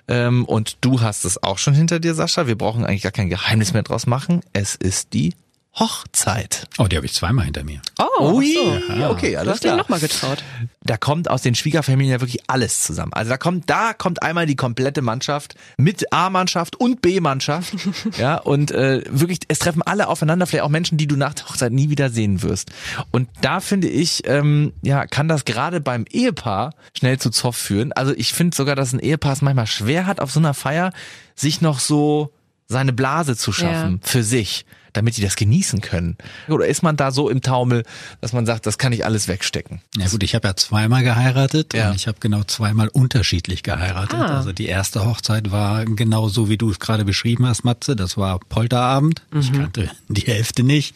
Ähm, 0.07 0.45
und 0.45 0.77
du 0.81 1.01
hast 1.01 1.25
es 1.25 1.41
auch 1.41 1.57
schon 1.57 1.73
hinter 1.73 1.99
dir, 1.99 2.13
Sascha. 2.13 2.47
Wir 2.47 2.57
brauchen 2.57 2.85
eigentlich 2.85 3.03
gar 3.03 3.11
kein 3.11 3.29
Geheimnis 3.29 3.73
mehr 3.73 3.83
draus 3.83 4.07
machen. 4.07 4.41
Es 4.53 4.75
ist 4.75 5.13
die 5.13 5.33
Hochzeit. 5.77 6.67
Oh, 6.77 6.85
die 6.85 6.95
habe 6.95 7.05
ich 7.05 7.13
zweimal 7.13 7.45
hinter 7.45 7.63
mir. 7.63 7.81
Oh, 7.99 8.33
Ui, 8.35 8.53
so. 8.53 9.09
okay, 9.09 9.33
Du 9.33 9.39
alles 9.39 9.53
hast 9.55 9.63
dir 9.63 9.67
klar. 9.69 9.77
nochmal 9.77 9.99
getraut. 9.99 10.41
da 10.83 10.95
kommt 10.97 11.29
aus 11.29 11.41
den 11.41 11.53
Schwiegerfamilien 11.53 12.13
ja 12.13 12.21
wirklich 12.21 12.49
alles 12.49 12.83
zusammen. 12.83 13.11
Also 13.13 13.29
da 13.29 13.37
kommt, 13.37 13.69
da 13.69 13.93
kommt 13.93 14.23
einmal 14.23 14.45
die 14.45 14.55
komplette 14.55 15.01
Mannschaft 15.01 15.55
mit 15.77 16.13
A-Mannschaft 16.13 16.77
und 16.77 17.01
B-Mannschaft. 17.01 17.73
ja, 18.17 18.35
und 18.37 18.71
äh, 18.71 19.03
wirklich, 19.09 19.39
es 19.49 19.59
treffen 19.59 19.81
alle 19.81 20.07
aufeinander, 20.07 20.47
vielleicht 20.47 20.63
auch 20.63 20.69
Menschen, 20.69 20.97
die 20.97 21.07
du 21.07 21.17
nach 21.17 21.33
der 21.33 21.49
Hochzeit 21.49 21.73
nie 21.73 21.89
wieder 21.89 22.09
sehen 22.09 22.41
wirst. 22.41 22.71
Und 23.11 23.27
da 23.41 23.59
finde 23.59 23.89
ich, 23.89 24.25
ähm, 24.27 24.71
ja, 24.81 25.05
kann 25.05 25.27
das 25.27 25.43
gerade 25.43 25.81
beim 25.81 26.05
Ehepaar 26.09 26.73
schnell 26.97 27.19
zu 27.19 27.31
Zoff 27.31 27.57
führen. 27.57 27.91
Also 27.91 28.13
ich 28.15 28.33
finde 28.33 28.55
sogar, 28.55 28.75
dass 28.77 28.93
ein 28.93 28.99
Ehepaar 28.99 29.33
es 29.33 29.41
manchmal 29.41 29.67
schwer 29.67 30.05
hat, 30.05 30.21
auf 30.21 30.31
so 30.31 30.39
einer 30.39 30.53
Feier 30.53 30.93
sich 31.35 31.59
noch 31.59 31.79
so 31.79 32.31
seine 32.67 32.93
Blase 32.93 33.35
zu 33.37 33.51
schaffen 33.51 33.99
für 34.03 34.23
sich, 34.23 34.65
damit 34.93 35.17
die 35.17 35.21
das 35.21 35.35
genießen 35.35 35.81
können. 35.81 36.17
Oder 36.47 36.67
ist 36.67 36.81
man 36.81 36.95
da 36.97 37.11
so 37.11 37.29
im 37.29 37.41
Taumel, 37.41 37.83
dass 38.21 38.31
man 38.33 38.45
sagt, 38.45 38.65
das 38.65 38.77
kann 38.77 38.93
ich 38.93 39.05
alles 39.05 39.27
wegstecken? 39.27 39.81
Ja 39.97 40.07
gut, 40.07 40.23
ich 40.23 40.33
habe 40.35 40.47
ja 40.47 40.55
zweimal 40.55 41.03
geheiratet 41.03 41.73
Ja. 41.73 41.89
und 41.89 41.95
ich 41.97 42.07
habe 42.07 42.17
genau 42.21 42.43
zweimal 42.43 42.87
unterschiedlich 42.87 43.61
geheiratet. 43.61 44.17
Ah. 44.19 44.37
Also 44.37 44.51
die 44.53 44.65
erste 44.67 45.05
Hochzeit 45.05 45.51
war 45.51 45.83
genau 45.85 46.29
so, 46.29 46.49
wie 46.49 46.57
du 46.57 46.71
es 46.71 46.79
gerade 46.79 47.03
beschrieben 47.05 47.45
hast, 47.45 47.65
Matze. 47.65 47.95
Das 47.95 48.17
war 48.17 48.39
Polterabend. 48.39 49.21
Ich 49.37 49.51
kannte 49.51 49.91
die 50.07 50.21
Hälfte 50.21 50.63
nicht. 50.63 50.95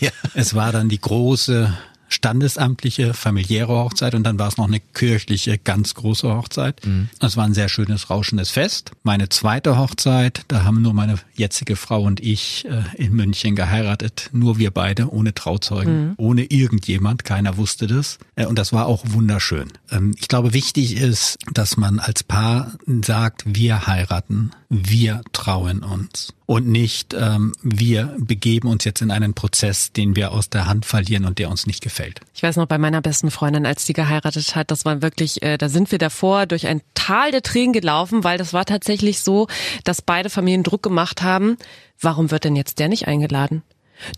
Ja. 0.00 0.10
Es 0.34 0.54
war 0.54 0.70
dann 0.72 0.88
die 0.88 1.00
große 1.00 1.76
standesamtliche, 2.08 3.14
familiäre 3.14 3.72
Hochzeit 3.72 4.14
und 4.14 4.24
dann 4.24 4.38
war 4.38 4.48
es 4.48 4.56
noch 4.56 4.66
eine 4.66 4.80
kirchliche, 4.80 5.58
ganz 5.58 5.94
große 5.94 6.28
Hochzeit. 6.28 6.80
Es 7.20 7.36
war 7.36 7.44
ein 7.44 7.54
sehr 7.54 7.68
schönes, 7.68 8.10
rauschendes 8.10 8.50
Fest. 8.50 8.92
Meine 9.02 9.28
zweite 9.28 9.78
Hochzeit, 9.78 10.42
da 10.48 10.64
haben 10.64 10.82
nur 10.82 10.94
meine 10.94 11.16
jetzige 11.34 11.76
Frau 11.76 12.02
und 12.02 12.20
ich 12.20 12.66
äh, 12.66 12.82
in 12.96 13.14
München 13.14 13.54
geheiratet. 13.56 14.30
Nur 14.32 14.58
wir 14.58 14.70
beide, 14.70 15.12
ohne 15.12 15.34
Trauzeugen, 15.34 16.14
ohne 16.16 16.44
irgendjemand. 16.44 17.24
Keiner 17.24 17.56
wusste 17.56 17.86
das. 17.86 18.18
Äh, 18.36 18.46
und 18.46 18.58
das 18.58 18.72
war 18.72 18.86
auch 18.86 19.04
wunderschön. 19.06 19.68
Ähm, 19.90 20.14
ich 20.18 20.28
glaube, 20.28 20.52
wichtig 20.52 20.96
ist, 20.96 21.38
dass 21.52 21.76
man 21.76 21.98
als 21.98 22.22
Paar 22.22 22.72
sagt, 23.04 23.42
wir 23.46 23.86
heiraten, 23.86 24.50
wir 24.68 25.22
trauen 25.32 25.82
uns. 25.82 26.34
Und 26.46 26.66
nicht, 26.66 27.14
ähm, 27.14 27.52
wir 27.62 28.16
begeben 28.18 28.68
uns 28.68 28.84
jetzt 28.84 29.02
in 29.02 29.10
einen 29.10 29.34
Prozess, 29.34 29.92
den 29.92 30.16
wir 30.16 30.32
aus 30.32 30.48
der 30.48 30.66
Hand 30.66 30.86
verlieren 30.86 31.24
und 31.26 31.38
der 31.38 31.50
uns 31.50 31.66
nicht 31.66 31.82
gefällt. 31.82 31.97
Ich 32.34 32.42
weiß 32.42 32.56
noch 32.56 32.66
bei 32.66 32.78
meiner 32.78 33.00
besten 33.00 33.30
Freundin, 33.30 33.66
als 33.66 33.84
die 33.84 33.92
geheiratet 33.92 34.54
hat, 34.54 34.70
das 34.70 34.84
war 34.84 35.02
wirklich, 35.02 35.42
äh, 35.42 35.58
da 35.58 35.68
sind 35.68 35.90
wir 35.90 35.98
davor 35.98 36.46
durch 36.46 36.66
ein 36.66 36.82
Tal 36.94 37.30
der 37.30 37.42
Tränen 37.42 37.72
gelaufen, 37.72 38.24
weil 38.24 38.38
das 38.38 38.52
war 38.52 38.64
tatsächlich 38.64 39.20
so, 39.20 39.48
dass 39.84 40.02
beide 40.02 40.30
Familien 40.30 40.62
Druck 40.62 40.82
gemacht 40.82 41.22
haben. 41.22 41.56
Warum 42.00 42.30
wird 42.30 42.44
denn 42.44 42.56
jetzt 42.56 42.78
der 42.78 42.88
nicht 42.88 43.08
eingeladen? 43.08 43.62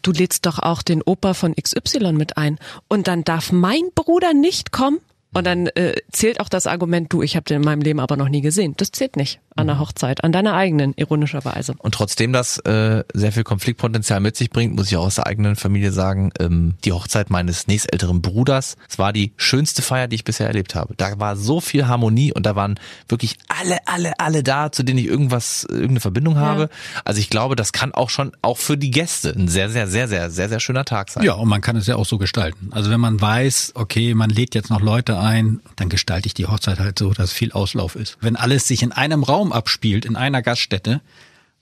du 0.03 0.13
lädst 0.13 0.47
doch 0.47 0.59
auch 0.59 0.83
den 0.83 1.03
Opa 1.03 1.35
von 1.35 1.55
XY 1.55 2.13
mit 2.13 2.37
ein 2.37 2.59
und 2.89 3.09
dann 3.09 3.25
darf 3.25 3.53
mein 3.53 3.91
Bruder 3.95 4.35
nicht 4.35 4.73
kommen? 4.73 4.99
Und 5.33 5.47
dann 5.47 5.67
äh, 5.69 5.95
zählt 6.11 6.41
auch 6.41 6.49
das 6.49 6.67
Argument, 6.67 7.13
du, 7.13 7.23
ich 7.23 7.37
habe 7.37 7.45
den 7.45 7.59
in 7.59 7.65
meinem 7.65 7.83
Leben 7.83 8.01
aber 8.01 8.17
noch 8.17 8.29
nie 8.29 8.41
gesehen. 8.41 8.75
Das 8.77 8.91
zählt 8.91 9.17
nicht 9.17 9.41
an 9.57 9.67
der 9.67 9.79
Hochzeit, 9.79 10.25
an 10.25 10.33
deiner 10.33 10.55
eigenen, 10.55 10.95
ironischerweise. 10.97 11.75
Und 11.79 11.95
trotzdem 11.95 12.33
das 12.33 12.59
äh, 12.59 13.05
sehr 13.13 13.33
viel 13.33 13.45
Konfliktpotenzial 13.45 14.21
mit 14.21 14.37
sich 14.37 14.51
bringt, 14.51 14.75
muss 14.75 14.89
ich 14.89 14.97
auch 14.97 15.07
aus 15.07 15.17
der 15.17 15.27
eigenen 15.27 15.57
Familie 15.57 15.93
sagen, 15.93 16.33
ähm, 16.39 16.75
die 16.85 16.93
Hochzeit 16.93 17.31
meines 17.31 17.67
nächstälteren 17.67 18.23
Bruders, 18.23 18.77
es 18.89 18.99
war 18.99 19.13
die 19.13 19.33
schönste 19.37 19.83
Feier, 19.83 20.09
die 20.09 20.17
ich 20.17 20.25
bisher 20.25 20.47
erlebt 20.47 20.75
habe. 20.75 20.95
Da 20.97 21.19
war 21.21 21.37
so 21.37 21.61
viel 21.61 21.87
Harmonie 21.87 22.33
und 22.33 22.47
da 22.47 22.57
waren 22.57 22.81
wirklich 23.09 23.37
alle, 23.49 23.79
alle, 23.87 24.19
alle 24.19 24.43
da, 24.43 24.73
zu 24.73 24.83
denen 24.83 24.99
ich 24.99 25.07
irgendwas, 25.07 25.65
irgendeine 25.65 26.01
Verbindung 26.01 26.37
habe. 26.39 26.71
Also 27.05 27.21
ich 27.21 27.29
glaube, 27.29 27.57
das 27.57 27.73
kann 27.73 27.93
auch 27.93 28.09
schon 28.09 28.33
auch 28.43 28.57
für 28.57 28.79
die 28.79 28.91
Gäste 28.91 29.31
ein 29.31 29.49
sehr, 29.49 29.69
sehr, 29.69 29.87
sehr, 29.87 30.09
sehr, 30.09 30.31
sehr, 30.31 30.49
sehr 30.49 30.61
schöner 30.61 30.85
Tag 30.85 31.11
sein. 31.11 31.25
Ja, 31.25 31.35
und 31.35 31.49
man 31.49 31.61
kann 31.61 31.77
es 31.77 31.87
ja 31.87 31.97
auch 31.97 32.07
so 32.07 32.19
gestalten. 32.19 32.69
Also 32.71 32.91
wenn 32.91 33.01
man 33.01 33.21
weiß, 33.21 33.73
okay, 33.75 34.15
man 34.15 34.31
lädt 34.31 34.55
jetzt 34.55 34.71
noch 34.71 34.81
Leute 34.81 35.19
ein, 35.21 35.61
dann 35.77 35.89
gestalte 35.89 36.27
ich 36.27 36.35
die 36.35 36.47
Hochzeit 36.47 36.79
halt 36.79 36.99
so, 36.99 37.13
dass 37.13 37.33
viel 37.33 37.53
Auslauf 37.53 37.97
ist. 37.97 38.19
Wenn 38.21 38.37
alles 38.37 38.67
sich 38.67 38.83
in 38.83 38.93
einem 38.93 39.23
Raum 39.23 39.53
abspielt, 39.53 40.05
in 40.05 40.17
einer 40.17 40.43
Gaststätte, 40.43 41.01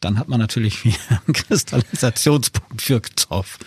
dann 0.01 0.19
hat 0.19 0.29
man 0.29 0.39
natürlich 0.39 0.85
wieder 0.85 0.97
einen 1.27 1.35
Kristallisationspunkt 1.35 2.83
für 2.83 3.01
Zoff. 3.17 3.59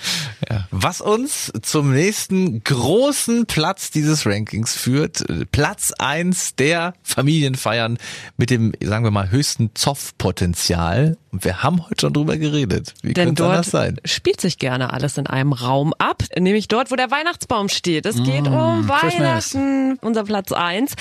Ja. 0.50 0.68
Was 0.72 1.02
uns 1.02 1.52
zum 1.62 1.94
nächsten 1.94 2.64
großen 2.64 3.46
Platz 3.46 3.92
dieses 3.92 4.26
Rankings 4.26 4.76
führt. 4.76 5.24
Platz 5.52 5.94
eins 5.98 6.56
der 6.56 6.94
Familienfeiern 7.04 7.98
mit 8.38 8.50
dem, 8.50 8.74
sagen 8.82 9.04
wir 9.04 9.12
mal, 9.12 9.32
höchsten 9.32 9.72
Zoff-Potenzial. 9.74 11.18
Und 11.32 11.46
wir 11.46 11.64
haben 11.64 11.86
heute 11.88 12.02
schon 12.02 12.14
drüber 12.14 12.38
geredet. 12.38 12.94
Wie 13.02 13.14
Denn 13.14 13.28
könnte 13.28 13.44
dort 13.44 13.60
das 13.60 13.72
sein? 13.72 13.98
spielt 14.04 14.42
sich 14.42 14.58
gerne 14.58 14.92
alles 14.92 15.18
in 15.18 15.28
einem 15.28 15.54
Raum 15.54 15.94
ab, 15.98 16.24
nämlich 16.38 16.68
dort, 16.68 16.92
wo 16.92 16.96
der 16.96 17.10
Weihnachtsbaum 17.10 17.70
steht. 17.70 18.06
Es 18.06 18.22
geht 18.24 18.48
um 18.48 18.88
Christmas. 18.88 19.56
Weihnachten, 19.56 19.98
unser 20.02 20.26
Platz 20.26 20.52
eins. 20.52 20.94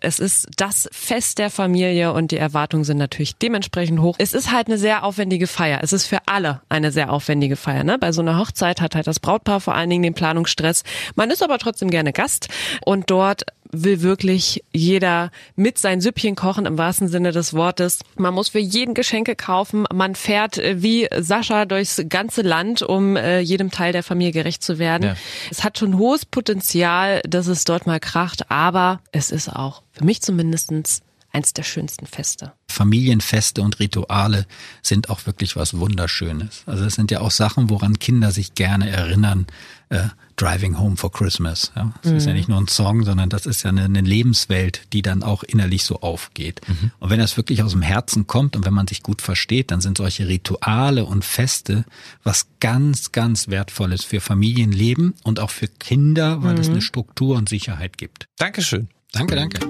Es 0.00 0.20
ist 0.20 0.48
das 0.56 0.88
Fest 0.92 1.38
der 1.38 1.50
Familie 1.50 2.12
und 2.12 2.30
die 2.30 2.36
Erwartungen 2.36 2.84
sind 2.84 2.98
natürlich 2.98 3.36
dementsprechend 3.36 4.00
hoch. 4.00 4.14
Es 4.18 4.32
ist 4.32 4.52
halt 4.52 4.68
eine 4.72 4.78
sehr 4.78 5.04
aufwendige 5.04 5.46
Feier. 5.46 5.80
Es 5.82 5.92
ist 5.92 6.06
für 6.06 6.18
alle 6.26 6.62
eine 6.70 6.90
sehr 6.92 7.12
aufwendige 7.12 7.56
Feier. 7.56 7.84
Ne? 7.84 7.98
Bei 7.98 8.10
so 8.12 8.22
einer 8.22 8.38
Hochzeit 8.38 8.80
hat 8.80 8.94
halt 8.94 9.06
das 9.06 9.20
Brautpaar 9.20 9.60
vor 9.60 9.74
allen 9.74 9.90
Dingen 9.90 10.02
den 10.02 10.14
Planungsstress. 10.14 10.82
Man 11.14 11.30
ist 11.30 11.42
aber 11.42 11.58
trotzdem 11.58 11.90
gerne 11.90 12.12
Gast 12.12 12.48
und 12.84 13.10
dort 13.10 13.44
will 13.70 14.02
wirklich 14.02 14.64
jeder 14.72 15.30
mit 15.56 15.78
sein 15.78 16.00
Süppchen 16.00 16.36
kochen 16.36 16.66
im 16.66 16.78
wahrsten 16.78 17.08
Sinne 17.08 17.32
des 17.32 17.54
Wortes. 17.54 18.00
Man 18.16 18.32
muss 18.34 18.50
für 18.50 18.58
jeden 18.58 18.94
Geschenke 18.94 19.34
kaufen. 19.34 19.84
Man 19.92 20.14
fährt 20.14 20.58
äh, 20.58 20.82
wie 20.82 21.08
Sascha 21.18 21.64
durchs 21.66 22.02
ganze 22.08 22.42
Land, 22.42 22.82
um 22.82 23.16
äh, 23.16 23.40
jedem 23.40 23.70
Teil 23.70 23.92
der 23.92 24.02
Familie 24.02 24.32
gerecht 24.32 24.62
zu 24.62 24.78
werden. 24.78 25.04
Ja. 25.04 25.16
Es 25.50 25.64
hat 25.64 25.78
schon 25.78 25.98
hohes 25.98 26.24
Potenzial, 26.24 27.20
dass 27.28 27.46
es 27.46 27.64
dort 27.64 27.86
mal 27.86 28.00
kracht, 28.00 28.50
aber 28.50 29.00
es 29.10 29.30
ist 29.30 29.48
auch 29.48 29.82
für 29.92 30.04
mich 30.04 30.22
zumindestens 30.22 31.02
eins 31.32 31.52
der 31.52 31.62
schönsten 31.62 32.06
Feste. 32.06 32.52
Familienfeste 32.68 33.62
und 33.62 33.80
Rituale 33.80 34.46
sind 34.82 35.10
auch 35.10 35.26
wirklich 35.26 35.56
was 35.56 35.78
Wunderschönes. 35.78 36.62
Also 36.66 36.84
es 36.84 36.94
sind 36.94 37.10
ja 37.10 37.20
auch 37.20 37.30
Sachen, 37.30 37.70
woran 37.70 37.98
Kinder 37.98 38.32
sich 38.32 38.54
gerne 38.54 38.90
erinnern. 38.90 39.46
Äh, 39.88 40.08
Driving 40.36 40.78
Home 40.78 40.96
for 40.96 41.12
Christmas. 41.12 41.70
Ja. 41.76 41.92
Das 42.02 42.12
ist 42.12 42.26
ja 42.26 42.32
nicht 42.32 42.48
nur 42.48 42.58
ein 42.58 42.66
Song, 42.66 43.04
sondern 43.04 43.28
das 43.28 43.46
ist 43.46 43.62
ja 43.62 43.68
eine, 43.68 43.84
eine 43.84 44.00
Lebenswelt, 44.00 44.82
die 44.92 45.02
dann 45.02 45.22
auch 45.22 45.42
innerlich 45.42 45.84
so 45.84 46.00
aufgeht. 46.00 46.62
Und 46.98 47.10
wenn 47.10 47.20
das 47.20 47.36
wirklich 47.36 47.62
aus 47.62 47.72
dem 47.72 47.82
Herzen 47.82 48.26
kommt 48.26 48.56
und 48.56 48.64
wenn 48.64 48.72
man 48.72 48.86
sich 48.86 49.02
gut 49.02 49.20
versteht, 49.20 49.70
dann 49.70 49.80
sind 49.80 49.98
solche 49.98 50.28
Rituale 50.28 51.04
und 51.04 51.24
Feste 51.24 51.84
was 52.24 52.46
ganz, 52.60 53.12
ganz 53.12 53.48
Wertvolles 53.48 54.04
für 54.04 54.20
Familienleben 54.20 55.14
und 55.22 55.38
auch 55.38 55.50
für 55.50 55.68
Kinder, 55.68 56.42
weil 56.42 56.58
es 56.58 56.68
eine 56.68 56.82
Struktur 56.82 57.36
und 57.36 57.48
Sicherheit 57.48 57.98
gibt. 57.98 58.26
Dankeschön. 58.38 58.88
Danke, 59.12 59.36
danke. 59.36 59.60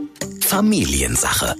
Familiensache. 0.56 1.54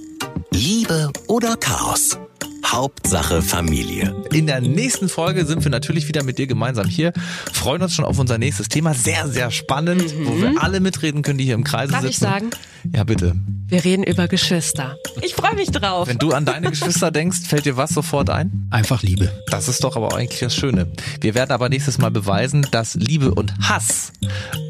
Liebe 0.51 1.11
oder 1.25 1.55
Chaos? 1.57 2.19
Hauptsache 2.63 3.41
Familie. 3.41 4.15
In 4.31 4.45
der 4.45 4.61
nächsten 4.61 5.09
Folge 5.09 5.47
sind 5.47 5.63
wir 5.63 5.71
natürlich 5.71 6.07
wieder 6.07 6.21
mit 6.21 6.37
dir 6.37 6.45
gemeinsam 6.45 6.85
hier. 6.87 7.11
Freuen 7.51 7.81
uns 7.81 7.95
schon 7.95 8.05
auf 8.05 8.19
unser 8.19 8.37
nächstes 8.37 8.69
Thema. 8.69 8.93
Sehr, 8.93 9.27
sehr 9.27 9.49
spannend, 9.49 10.13
wo 10.25 10.37
wir 10.39 10.61
alle 10.61 10.79
mitreden 10.79 11.23
können, 11.23 11.39
die 11.39 11.45
hier 11.45 11.55
im 11.55 11.63
Kreise 11.63 11.91
Darf 11.93 12.01
sitzen. 12.03 12.13
ich 12.13 12.19
sagen? 12.19 12.49
Ja, 12.93 13.03
bitte. 13.03 13.33
Wir 13.65 13.83
reden 13.83 14.03
über 14.03 14.27
Geschwister. 14.27 14.95
Ich 15.23 15.33
freue 15.33 15.55
mich 15.55 15.71
drauf. 15.71 16.07
Wenn 16.07 16.19
du 16.19 16.31
an 16.31 16.45
deine 16.45 16.69
Geschwister 16.69 17.09
denkst, 17.09 17.47
fällt 17.47 17.65
dir 17.65 17.77
was 17.77 17.89
sofort 17.95 18.29
ein? 18.29 18.67
Einfach 18.69 19.01
Liebe. 19.01 19.31
Das 19.49 19.67
ist 19.69 19.83
doch 19.83 19.95
aber 19.95 20.15
eigentlich 20.15 20.39
das 20.41 20.55
Schöne. 20.55 20.91
Wir 21.19 21.33
werden 21.33 21.49
aber 21.49 21.67
nächstes 21.67 21.97
Mal 21.97 22.11
beweisen, 22.11 22.67
dass 22.69 22.93
Liebe 22.93 23.33
und 23.33 23.55
Hass 23.67 24.13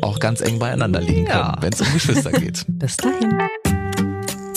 auch 0.01 0.19
ganz 0.19 0.39
eng 0.39 0.59
beieinander 0.59 1.01
liegen 1.01 1.25
können, 1.25 1.39
Ja. 1.39 1.57
wenn 1.59 1.73
es 1.73 1.81
um 1.81 1.91
Geschwister 1.91 2.31
geht. 2.31 2.63
Bis 2.69 2.95
dahin. 2.95 3.37